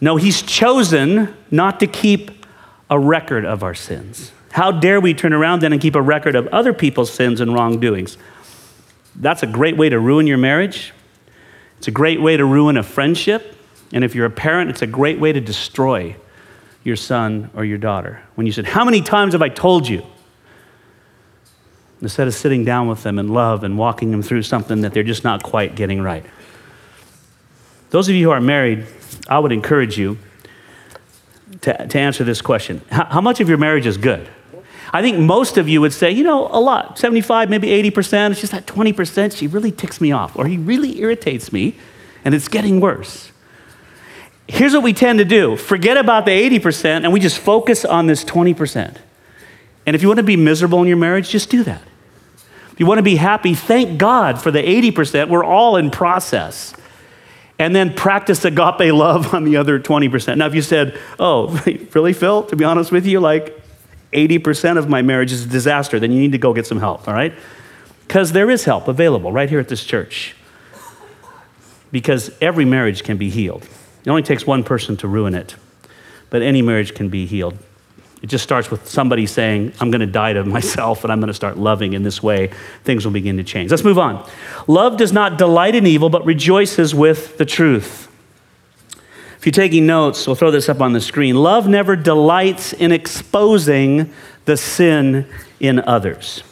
[0.00, 2.46] No, he's chosen not to keep
[2.90, 4.32] a record of our sins.
[4.52, 7.52] How dare we turn around then and keep a record of other people's sins and
[7.52, 8.16] wrongdoings?
[9.14, 10.92] That's a great way to ruin your marriage.
[11.78, 13.56] It's a great way to ruin a friendship.
[13.92, 16.16] And if you're a parent, it's a great way to destroy
[16.84, 18.22] your son or your daughter.
[18.34, 20.04] When you said, How many times have I told you?
[22.02, 25.02] Instead of sitting down with them in love and walking them through something that they're
[25.02, 26.24] just not quite getting right.
[27.90, 28.86] Those of you who are married,
[29.28, 30.18] I would encourage you
[31.62, 34.28] to, to answer this question how, how much of your marriage is good?
[34.92, 38.30] I think most of you would say, you know, a lot, 75, maybe 80%.
[38.30, 41.76] It's just that 20%, she really ticks me off, or he really irritates me,
[42.24, 43.32] and it's getting worse.
[44.48, 48.06] Here's what we tend to do forget about the 80%, and we just focus on
[48.06, 48.96] this 20%.
[49.86, 51.82] And if you want to be miserable in your marriage, just do that.
[52.72, 55.28] If you want to be happy, thank God for the 80%.
[55.28, 56.74] We're all in process.
[57.58, 60.36] And then practice agape love on the other 20%.
[60.36, 61.48] Now, if you said, oh,
[61.94, 63.62] really, Phil, to be honest with you, like,
[64.12, 67.06] 80% of my marriage is a disaster, then you need to go get some help,
[67.08, 67.34] all right?
[68.06, 70.34] Because there is help available right here at this church.
[71.90, 73.68] Because every marriage can be healed.
[74.04, 75.56] It only takes one person to ruin it,
[76.30, 77.58] but any marriage can be healed.
[78.22, 81.28] It just starts with somebody saying, I'm going to die to myself and I'm going
[81.28, 82.50] to start loving in this way.
[82.84, 83.70] Things will begin to change.
[83.70, 84.28] Let's move on.
[84.66, 88.05] Love does not delight in evil, but rejoices with the truth.
[89.46, 91.36] If you're taking notes, we'll throw this up on the screen.
[91.36, 94.12] Love never delights in exposing
[94.44, 95.24] the sin
[95.60, 96.42] in others.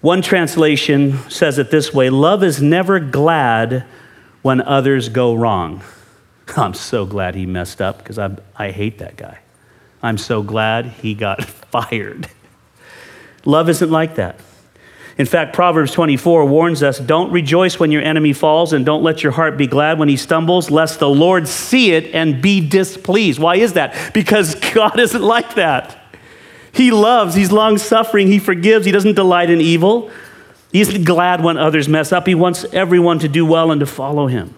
[0.00, 3.84] One translation says it this way Love is never glad
[4.42, 5.82] when others go wrong.
[6.56, 9.40] I'm so glad he messed up because I, I hate that guy.
[10.00, 12.28] I'm so glad he got fired.
[13.44, 14.38] Love isn't like that.
[15.20, 19.22] In fact, Proverbs 24 warns us don't rejoice when your enemy falls, and don't let
[19.22, 23.38] your heart be glad when he stumbles, lest the Lord see it and be displeased.
[23.38, 24.14] Why is that?
[24.14, 25.94] Because God isn't like that.
[26.72, 30.10] He loves, he's long suffering, he forgives, he doesn't delight in evil.
[30.72, 32.26] He isn't glad when others mess up.
[32.26, 34.54] He wants everyone to do well and to follow him.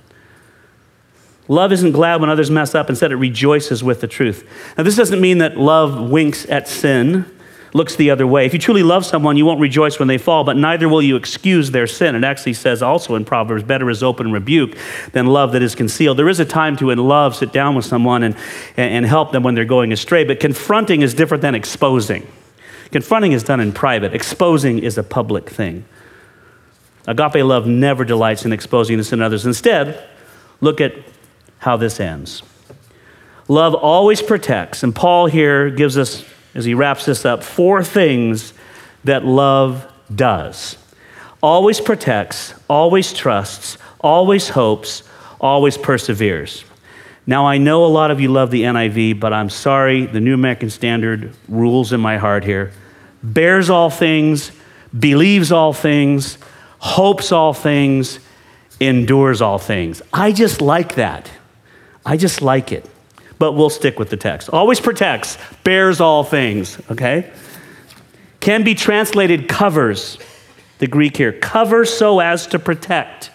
[1.48, 4.48] Love isn't glad when others mess up, instead, it rejoices with the truth.
[4.78, 7.31] Now, this doesn't mean that love winks at sin,
[7.74, 8.44] looks the other way.
[8.44, 11.16] If you truly love someone, you won't rejoice when they fall, but neither will you
[11.16, 12.14] excuse their sin.
[12.14, 14.76] It actually says also in Proverbs, better is open rebuke
[15.12, 16.18] than love that is concealed.
[16.18, 18.36] There is a time to, in love, sit down with someone and,
[18.76, 22.26] and help them when they're going astray, but confronting is different than exposing.
[22.90, 25.86] Confronting is done in private, exposing is a public thing.
[27.06, 29.46] Agape love never delights in exposing the sin of others.
[29.46, 30.06] Instead,
[30.60, 30.92] look at
[31.58, 32.42] how this ends.
[33.48, 36.24] Love always protects, and Paul here gives us,
[36.54, 38.52] as he wraps this up, four things
[39.04, 40.76] that love does
[41.42, 45.02] always protects, always trusts, always hopes,
[45.40, 46.64] always perseveres.
[47.26, 50.34] Now, I know a lot of you love the NIV, but I'm sorry, the New
[50.34, 52.72] American Standard rules in my heart here.
[53.22, 54.50] Bears all things,
[54.96, 56.38] believes all things,
[56.78, 58.18] hopes all things,
[58.80, 60.02] endures all things.
[60.12, 61.30] I just like that.
[62.04, 62.88] I just like it.
[63.42, 64.50] But we'll stick with the text.
[64.50, 67.32] Always protects, bears all things, okay?
[68.38, 70.16] Can be translated covers,
[70.78, 71.32] the Greek here.
[71.32, 73.32] Cover so as to protect.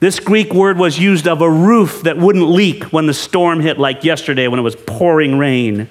[0.00, 3.78] This Greek word was used of a roof that wouldn't leak when the storm hit,
[3.78, 5.90] like yesterday when it was pouring rain.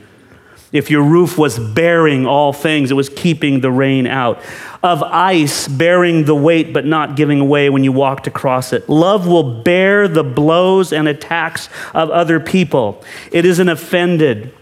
[0.78, 4.42] If your roof was bearing all things, it was keeping the rain out.
[4.84, 8.88] Of ice bearing the weight but not giving away when you walked across it.
[8.88, 13.04] Love will bear the blows and attacks of other people.
[13.32, 14.54] It isn't offended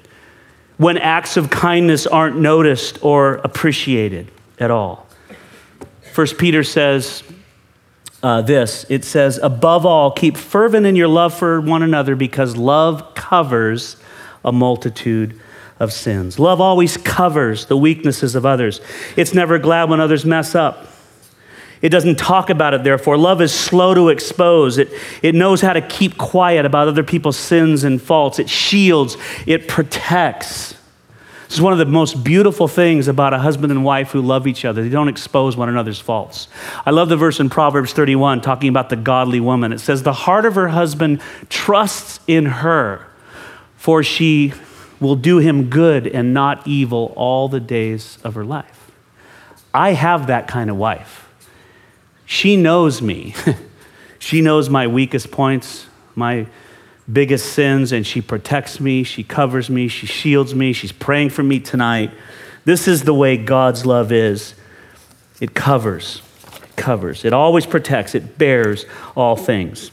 [0.77, 5.07] when acts of kindness aren't noticed or appreciated at all.
[6.13, 7.23] First Peter says
[8.23, 12.55] uh, this it says, Above all, keep fervent in your love for one another because
[12.55, 13.97] love covers
[14.43, 15.39] a multitude
[15.79, 16.39] of sins.
[16.39, 18.81] Love always covers the weaknesses of others.
[19.15, 20.87] It's never glad when others mess up.
[21.81, 23.17] It doesn't talk about it, therefore.
[23.17, 24.77] Love is slow to expose.
[24.77, 24.89] It,
[25.21, 28.39] it knows how to keep quiet about other people's sins and faults.
[28.39, 30.75] It shields, it protects.
[31.45, 34.47] This is one of the most beautiful things about a husband and wife who love
[34.47, 34.81] each other.
[34.81, 36.47] They don't expose one another's faults.
[36.85, 39.71] I love the verse in Proverbs 31 talking about the godly woman.
[39.71, 43.05] It says, The heart of her husband trusts in her,
[43.77, 44.53] for she
[44.99, 48.91] will do him good and not evil all the days of her life.
[49.73, 51.27] I have that kind of wife.
[52.25, 53.35] She knows me.
[54.19, 55.85] she knows my weakest points,
[56.15, 56.47] my
[57.11, 61.43] biggest sins, and she protects me, she covers me, she shields me, she's praying for
[61.43, 62.11] me tonight.
[62.63, 64.55] This is the way God's love is
[65.39, 66.21] it covers,
[66.63, 68.85] it covers, it always protects, it bears
[69.15, 69.91] all things.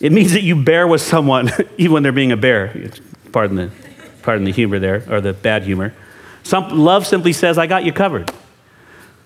[0.00, 2.90] It means that you bear with someone even when they're being a bear.
[3.32, 3.70] Pardon the,
[4.22, 5.94] pardon the humor there, or the bad humor.
[6.42, 8.30] Some, love simply says, I got you covered.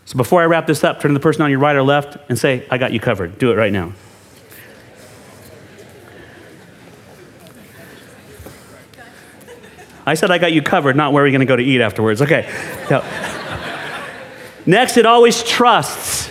[0.05, 2.19] So before I wrap this up, turn to the person on your right or left
[2.29, 3.39] and say, I got you covered.
[3.39, 3.93] Do it right now.
[10.07, 11.81] I said I got you covered, not where are we going to go to eat
[11.81, 12.21] afterwards.
[12.21, 12.47] Okay.
[14.67, 16.31] Next, it always trusts,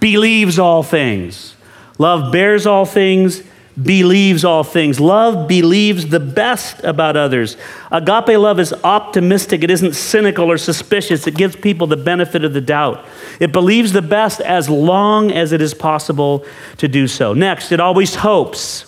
[0.00, 1.54] believes all things.
[1.98, 3.44] Love bears all things,
[3.80, 5.00] believes all things.
[5.00, 7.56] Love believes the best about others.
[7.90, 11.26] Agape love is optimistic, it isn't cynical or suspicious.
[11.26, 13.04] It gives people the benefit of the doubt.
[13.40, 16.44] It believes the best as long as it is possible
[16.78, 17.32] to do so.
[17.32, 18.86] Next, it always hopes.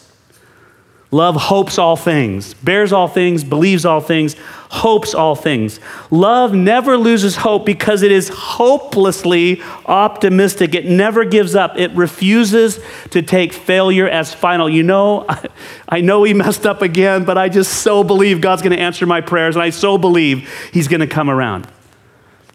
[1.11, 4.35] Love hopes all things, bears all things, believes all things,
[4.75, 5.79] hopes all things.
[6.11, 10.75] Love never loses hope because it is hopelessly optimistic.
[10.75, 11.79] It never gives up.
[11.79, 14.69] It refuses to take failure as final.
[14.69, 15.27] You know,
[15.89, 19.07] I, know we messed up again, but I just so believe God's going to answer
[19.07, 21.69] my prayers, and I so believe He's going to come around.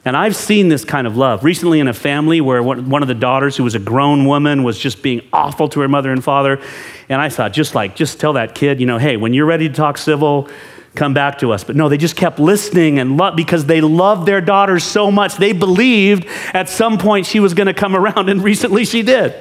[0.03, 1.45] And I've seen this kind of love.
[1.45, 4.77] Recently, in a family where one of the daughters, who was a grown woman, was
[4.77, 6.61] just being awful to her mother and father.
[7.07, 9.69] And I thought, just like, just tell that kid, you know, hey, when you're ready
[9.69, 10.49] to talk civil,
[10.95, 11.63] come back to us.
[11.63, 15.37] But no, they just kept listening and loved because they loved their daughter so much.
[15.37, 19.33] They believed at some point she was going to come around, and recently she did.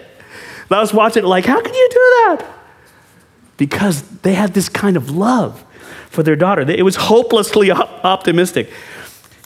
[0.71, 2.47] I was watching it like, how can you do that?
[3.57, 5.65] Because they had this kind of love
[6.11, 6.63] for their daughter.
[6.63, 8.71] It was hopelessly optimistic.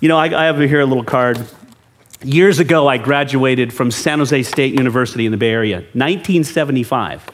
[0.01, 1.47] You know, I, I have here a little card.
[2.25, 7.25] Years ago, I graduated from San Jose State University in the Bay Area, 1975.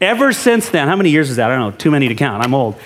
[0.00, 1.50] Ever since then, how many years is that?
[1.50, 2.44] I don't know, too many to count.
[2.44, 2.78] I'm old.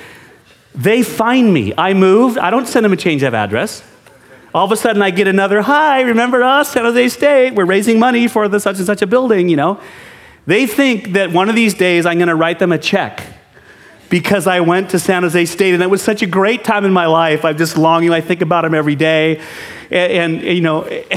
[0.74, 1.72] They find me.
[1.76, 2.38] I moved.
[2.38, 3.82] I don't send them a change of address.
[4.54, 7.54] All of a sudden, I get another, hi, remember us, San Jose State?
[7.54, 9.80] We're raising money for the such and such a building, you know.
[10.46, 13.22] They think that one of these days I'm going to write them a check
[14.08, 16.92] because I went to San Jose State and it was such a great time in
[16.92, 17.44] my life.
[17.44, 18.10] I'm just longing.
[18.10, 19.40] I think about them every day.
[19.90, 21.12] And, and you know, and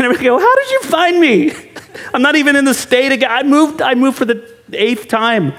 [0.00, 1.52] I go, how did you find me?
[2.14, 3.30] I'm not even in the state again.
[3.30, 5.54] I moved, I moved for the eighth time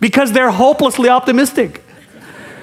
[0.00, 1.81] because they're hopelessly optimistic.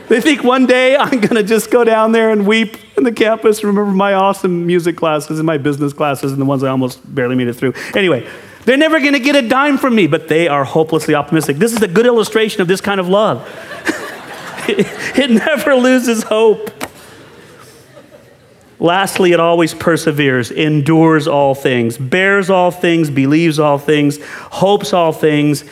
[0.09, 3.11] They think one day I'm going to just go down there and weep in the
[3.11, 6.99] campus, remember my awesome music classes and my business classes and the ones I almost
[7.13, 7.73] barely made it through.
[7.95, 8.27] Anyway,
[8.65, 11.57] they're never going to get a dime from me, but they are hopelessly optimistic.
[11.57, 13.47] This is a good illustration of this kind of love.
[14.67, 14.87] it,
[15.17, 16.71] it never loses hope.
[18.79, 25.11] Lastly, it always perseveres, endures all things, bears all things, believes all things, hopes all
[25.11, 25.65] things,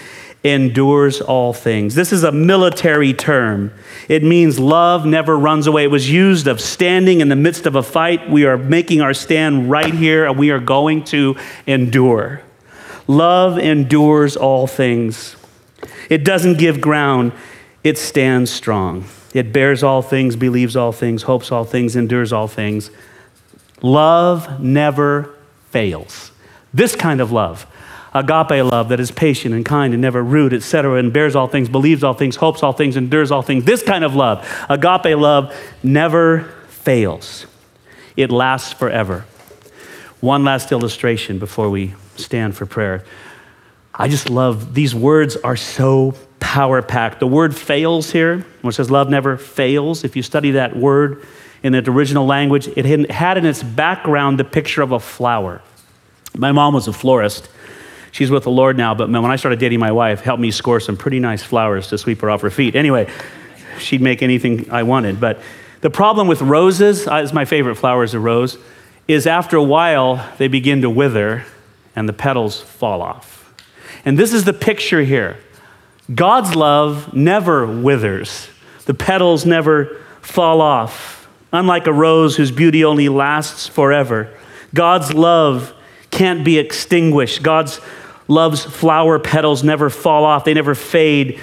[0.48, 1.95] endures all things.
[1.95, 3.72] This is a military term.
[4.08, 5.84] It means love never runs away.
[5.84, 8.30] It was used of standing in the midst of a fight.
[8.30, 11.36] We are making our stand right here and we are going to
[11.66, 12.41] endure.
[13.08, 15.36] Love endures all things.
[16.10, 17.34] It doesn't give ground,
[17.84, 19.06] it stands strong.
[19.34, 22.89] It bears all things, believes all things, hopes all things, endures all things.
[23.82, 25.36] Love never
[25.70, 26.32] fails.
[26.74, 27.66] This kind of love,
[28.14, 31.70] agape love that is patient and kind and never rude, etc., and bears all things,
[31.70, 33.64] believes all things, hopes all things, endures all things.
[33.64, 37.45] This kind of love, agape love, never fails.
[38.16, 39.26] It lasts forever.
[40.20, 43.03] One last illustration before we stand for prayer.
[43.93, 47.20] I just love these words are so power packed.
[47.20, 51.26] The word fails here, it says love never fails, if you study that word
[51.64, 55.62] in its original language, it had in its background the picture of a flower.
[56.36, 57.49] My mom was a florist.
[58.18, 60.80] She's with the Lord now, but when I started dating my wife, helped me score
[60.80, 62.76] some pretty nice flowers to sweep her off her feet.
[62.76, 63.07] Anyway,
[63.78, 65.20] she'd make anything I wanted.
[65.20, 65.39] But
[65.82, 68.57] the problem with roses, uh, is my favorite flower is a rose,
[69.07, 71.45] is after a while they begin to wither
[71.95, 73.53] and the petals fall off.
[74.03, 75.38] And this is the picture here
[76.15, 78.49] God's love never withers,
[78.86, 81.30] the petals never fall off.
[81.53, 84.36] Unlike a rose whose beauty only lasts forever,
[84.74, 85.72] God's love
[86.09, 87.43] can't be extinguished.
[87.43, 87.80] God's
[88.28, 91.39] love's flower petals never fall off, they never fade.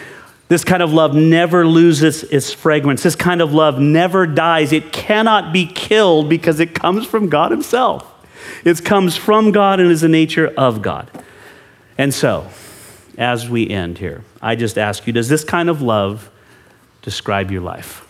[0.49, 3.03] This kind of love never loses its fragrance.
[3.03, 4.73] This kind of love never dies.
[4.73, 8.11] It cannot be killed because it comes from God Himself.
[8.65, 11.11] It comes from God and is the nature of God.
[11.97, 12.49] And so,
[13.17, 16.31] as we end here, I just ask you does this kind of love
[17.03, 18.03] describe your life?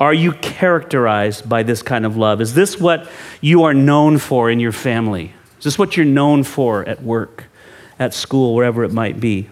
[0.00, 2.40] Are you characterized by this kind of love?
[2.40, 3.08] Is this what
[3.40, 5.32] you are known for in your family?
[5.62, 7.44] Is this what you're known for at work,
[7.96, 9.48] at school, wherever it might be?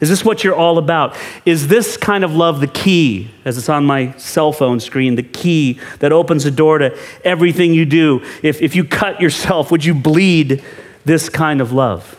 [0.00, 1.16] Is this what you're all about?
[1.46, 5.22] Is this kind of love the key, as it's on my cell phone screen, the
[5.22, 8.24] key that opens the door to everything you do?
[8.42, 10.64] If, if you cut yourself, would you bleed
[11.04, 12.18] this kind of love?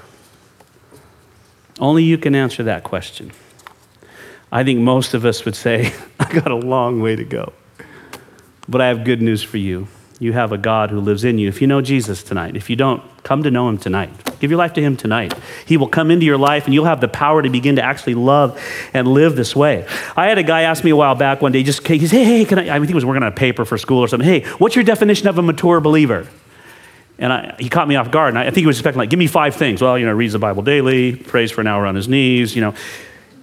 [1.82, 3.34] Only you can answer that question.
[4.54, 7.52] I think most of us would say, I got a long way to go.
[8.70, 9.90] But I have good news for you
[10.24, 11.50] you have a God who lives in you.
[11.50, 14.10] If you know Jesus tonight, if you don't, come to know him tonight.
[14.40, 15.34] Give your life to him tonight.
[15.66, 18.16] He will come into your life and you'll have the power to begin to actually
[18.16, 18.60] love
[18.94, 19.86] and live this way.
[20.16, 22.24] I had a guy ask me a while back one day, just, he said, hey,
[22.24, 24.28] hey, can I, I think he was working on a paper for school or something.
[24.28, 26.28] Hey, what's your definition of a mature believer?
[27.20, 28.30] And I, he caught me off guard.
[28.30, 29.82] And I, I think he was expecting, like, give me five things.
[29.82, 32.62] Well, you know, reads the Bible daily, prays for an hour on his knees, you
[32.62, 32.74] know.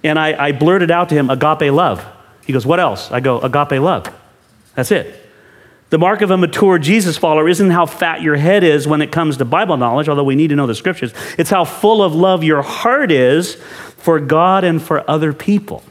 [0.03, 2.03] And I, I blurted out to him, agape love.
[2.45, 3.11] He goes, what else?
[3.11, 4.11] I go, agape love.
[4.75, 5.20] That's it.
[5.91, 9.11] The mark of a mature Jesus follower isn't how fat your head is when it
[9.11, 11.13] comes to Bible knowledge, although we need to know the scriptures.
[11.37, 13.55] It's how full of love your heart is
[13.97, 15.83] for God and for other people.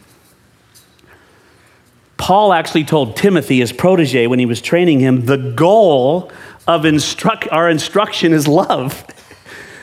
[2.16, 6.32] Paul actually told Timothy, his protege, when he was training him, the goal
[6.66, 9.04] of instruct, our instruction is love.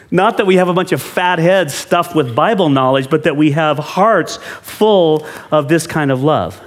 [0.10, 3.38] Not that we have a bunch of fat heads stuffed with Bible knowledge, but that
[3.38, 6.60] we have hearts full of this kind of love.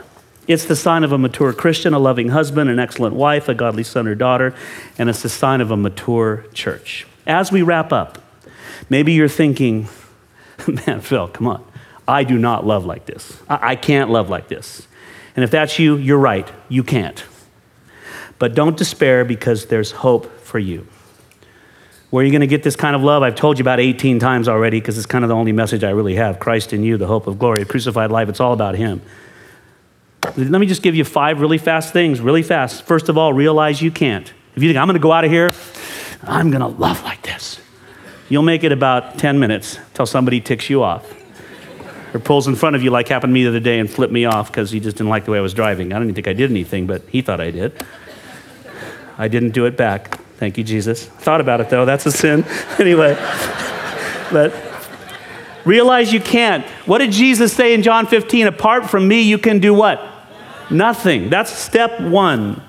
[0.47, 3.85] It's the sign of a mature Christian, a loving husband, an excellent wife, a godly
[3.85, 4.55] son or daughter,
[4.99, 7.07] and it's the sign of a mature church.
[7.27, 8.19] As we wrap up,
[8.89, 9.89] maybe you're thinking,
[10.87, 11.65] man, Phil, come on.
[12.09, 13.39] I do not love like this.
[13.49, 14.87] I, I can't love like this.
[15.37, 16.51] And if that's you, you're right.
[16.69, 17.23] You can't.
[18.39, 20.87] But don't despair because there's hope for you.
[22.11, 23.23] Where are you going to get this kind of love?
[23.23, 25.91] I've told you about 18 times already because it's kind of the only message I
[25.91, 28.29] really have Christ in you, the hope of glory, a crucified life.
[28.29, 29.01] It's all about Him.
[30.37, 32.83] Let me just give you five really fast things, really fast.
[32.83, 34.33] First of all, realize you can't.
[34.55, 35.51] If you think, I'm going to go out of here,
[36.23, 37.61] I'm going to love like this,
[38.29, 41.11] you'll make it about 10 minutes till somebody ticks you off.
[42.13, 44.13] or pulls in front of you, like happened to me the other day, and flipped
[44.13, 45.93] me off because he just didn't like the way I was driving.
[45.93, 47.73] I don't even think I did anything, but he thought I did.
[49.17, 50.19] I didn't do it back.
[50.37, 51.05] Thank you, Jesus.
[51.07, 51.85] Thought about it though.
[51.85, 52.45] That's a sin.
[52.79, 53.15] anyway,
[54.33, 54.55] but
[55.65, 56.65] realize you can't.
[56.87, 58.47] What did Jesus say in John 15?
[58.47, 60.10] Apart from me, you can do what?
[60.71, 61.31] Nothing.
[61.31, 62.63] That's step one.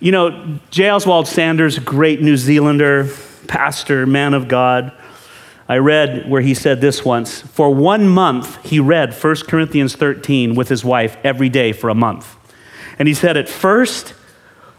[0.00, 0.90] You know, J.
[0.90, 3.08] Oswald Sanders, great New Zealander,
[3.48, 4.92] pastor, man of God.
[5.68, 10.54] I read where he said this once For one month, he read 1 Corinthians 13
[10.54, 12.36] with his wife every day for a month.
[12.98, 14.14] And he said, At first,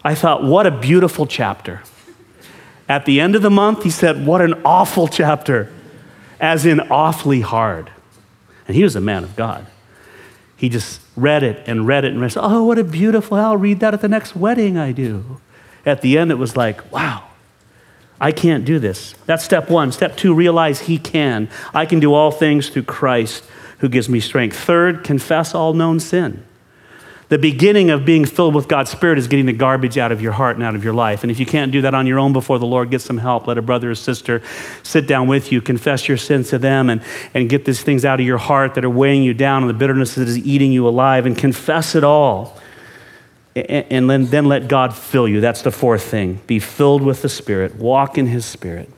[0.06, 1.82] I thought, what a beautiful chapter.
[2.88, 5.72] At the end of the month, he said, what an awful chapter,
[6.40, 7.90] as in awfully hard.
[8.68, 9.66] And he was a man of God.
[10.58, 12.34] He just read it and read it and read.
[12.38, 15.42] Oh, what a beautiful, I'll read that at the next wedding I do.
[15.86, 17.24] At the end, it was like, wow,
[18.20, 19.14] I can't do this.
[19.26, 19.92] That's step one.
[19.92, 21.50] Step two, realize he can.
[21.74, 23.44] I can do all things through Christ
[23.80, 24.58] who gives me strength.
[24.58, 26.46] Third, confess all known sin.
[27.28, 30.34] The beginning of being filled with God's Spirit is getting the garbage out of your
[30.34, 31.24] heart and out of your life.
[31.24, 33.48] And if you can't do that on your own before the Lord, get some help.
[33.48, 34.44] Let a brother or sister
[34.84, 37.02] sit down with you, confess your sins to them, and,
[37.34, 39.74] and get these things out of your heart that are weighing you down and the
[39.74, 42.60] bitterness that is eating you alive, and confess it all.
[43.56, 45.42] And, and then, then let God fill you.
[45.42, 46.42] That's the fourth thing.
[46.46, 48.90] Be filled with the Spirit, walk in His Spirit.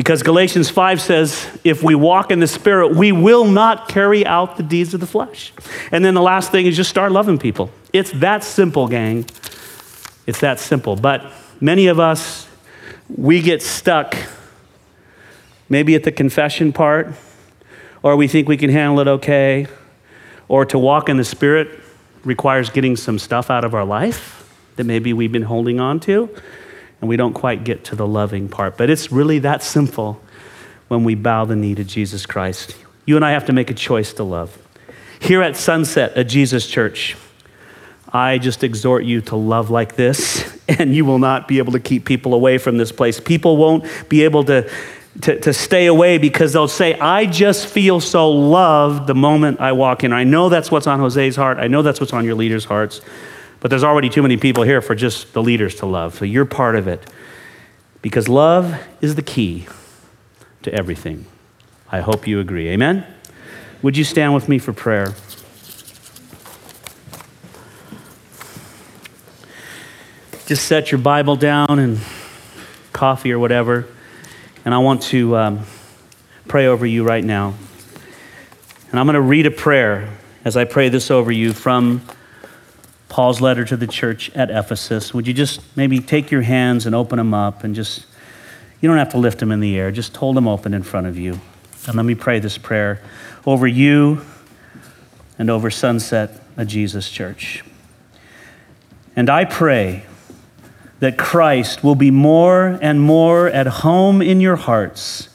[0.00, 4.56] Because Galatians 5 says, if we walk in the Spirit, we will not carry out
[4.56, 5.52] the deeds of the flesh.
[5.92, 7.70] And then the last thing is just start loving people.
[7.92, 9.26] It's that simple, gang.
[10.26, 10.96] It's that simple.
[10.96, 11.30] But
[11.60, 12.48] many of us,
[13.14, 14.16] we get stuck
[15.68, 17.12] maybe at the confession part,
[18.02, 19.66] or we think we can handle it okay,
[20.48, 21.78] or to walk in the Spirit
[22.24, 26.34] requires getting some stuff out of our life that maybe we've been holding on to
[27.00, 28.76] and we don't quite get to the loving part.
[28.76, 30.20] But it's really that simple
[30.88, 32.76] when we bow the knee to Jesus Christ.
[33.06, 34.58] You and I have to make a choice to love.
[35.20, 37.16] Here at Sunset, at Jesus Church,
[38.12, 41.80] I just exhort you to love like this, and you will not be able to
[41.80, 43.20] keep people away from this place.
[43.20, 44.68] People won't be able to,
[45.22, 49.72] to, to stay away because they'll say, I just feel so loved the moment I
[49.72, 50.12] walk in.
[50.12, 51.58] I know that's what's on Jose's heart.
[51.58, 53.00] I know that's what's on your leaders' hearts.
[53.60, 56.14] But there's already too many people here for just the leaders to love.
[56.14, 57.08] So you're part of it.
[58.02, 59.66] Because love is the key
[60.62, 61.26] to everything.
[61.92, 62.68] I hope you agree.
[62.68, 63.06] Amen?
[63.82, 65.14] Would you stand with me for prayer?
[70.46, 72.00] Just set your Bible down and
[72.92, 73.86] coffee or whatever.
[74.64, 75.60] And I want to um,
[76.48, 77.54] pray over you right now.
[78.90, 82.02] And I'm going to read a prayer as I pray this over you from
[83.10, 85.12] Paul's letter to the church at Ephesus.
[85.12, 88.06] Would you just maybe take your hands and open them up and just,
[88.80, 91.08] you don't have to lift them in the air, just hold them open in front
[91.08, 91.40] of you.
[91.86, 93.02] And let me pray this prayer
[93.44, 94.24] over you
[95.38, 97.64] and over Sunset, a Jesus church.
[99.16, 100.04] And I pray
[101.00, 105.30] that Christ will be more and more at home in your hearts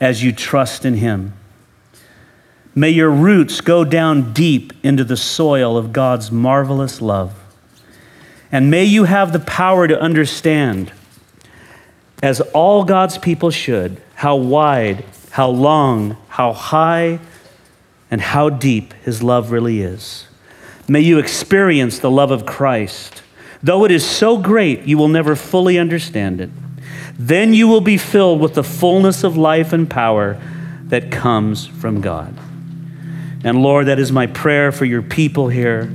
[0.00, 1.34] as you trust in him.
[2.78, 7.34] May your roots go down deep into the soil of God's marvelous love.
[8.52, 10.92] And may you have the power to understand,
[12.22, 17.18] as all God's people should, how wide, how long, how high,
[18.12, 20.28] and how deep His love really is.
[20.86, 23.24] May you experience the love of Christ.
[23.60, 26.50] Though it is so great, you will never fully understand it.
[27.18, 30.40] Then you will be filled with the fullness of life and power
[30.84, 32.38] that comes from God.
[33.44, 35.90] And Lord, that is my prayer for your people here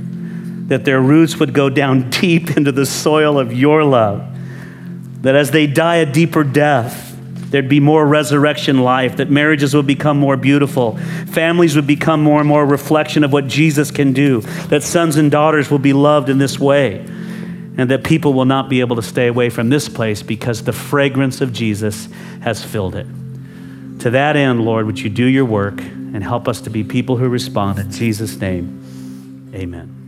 [0.68, 4.26] that their roots would go down deep into the soil of your love.
[5.22, 7.16] That as they die a deeper death,
[7.50, 12.40] there'd be more resurrection life, that marriages would become more beautiful, families would become more
[12.40, 15.92] and more a reflection of what Jesus can do, that sons and daughters will be
[15.92, 16.98] loved in this way,
[17.76, 20.72] and that people will not be able to stay away from this place because the
[20.72, 22.08] fragrance of Jesus
[22.42, 23.06] has filled it.
[24.00, 25.80] To that end, Lord, would you do your work?
[26.14, 27.78] And help us to be people who respond.
[27.78, 30.03] In Jesus' name, amen.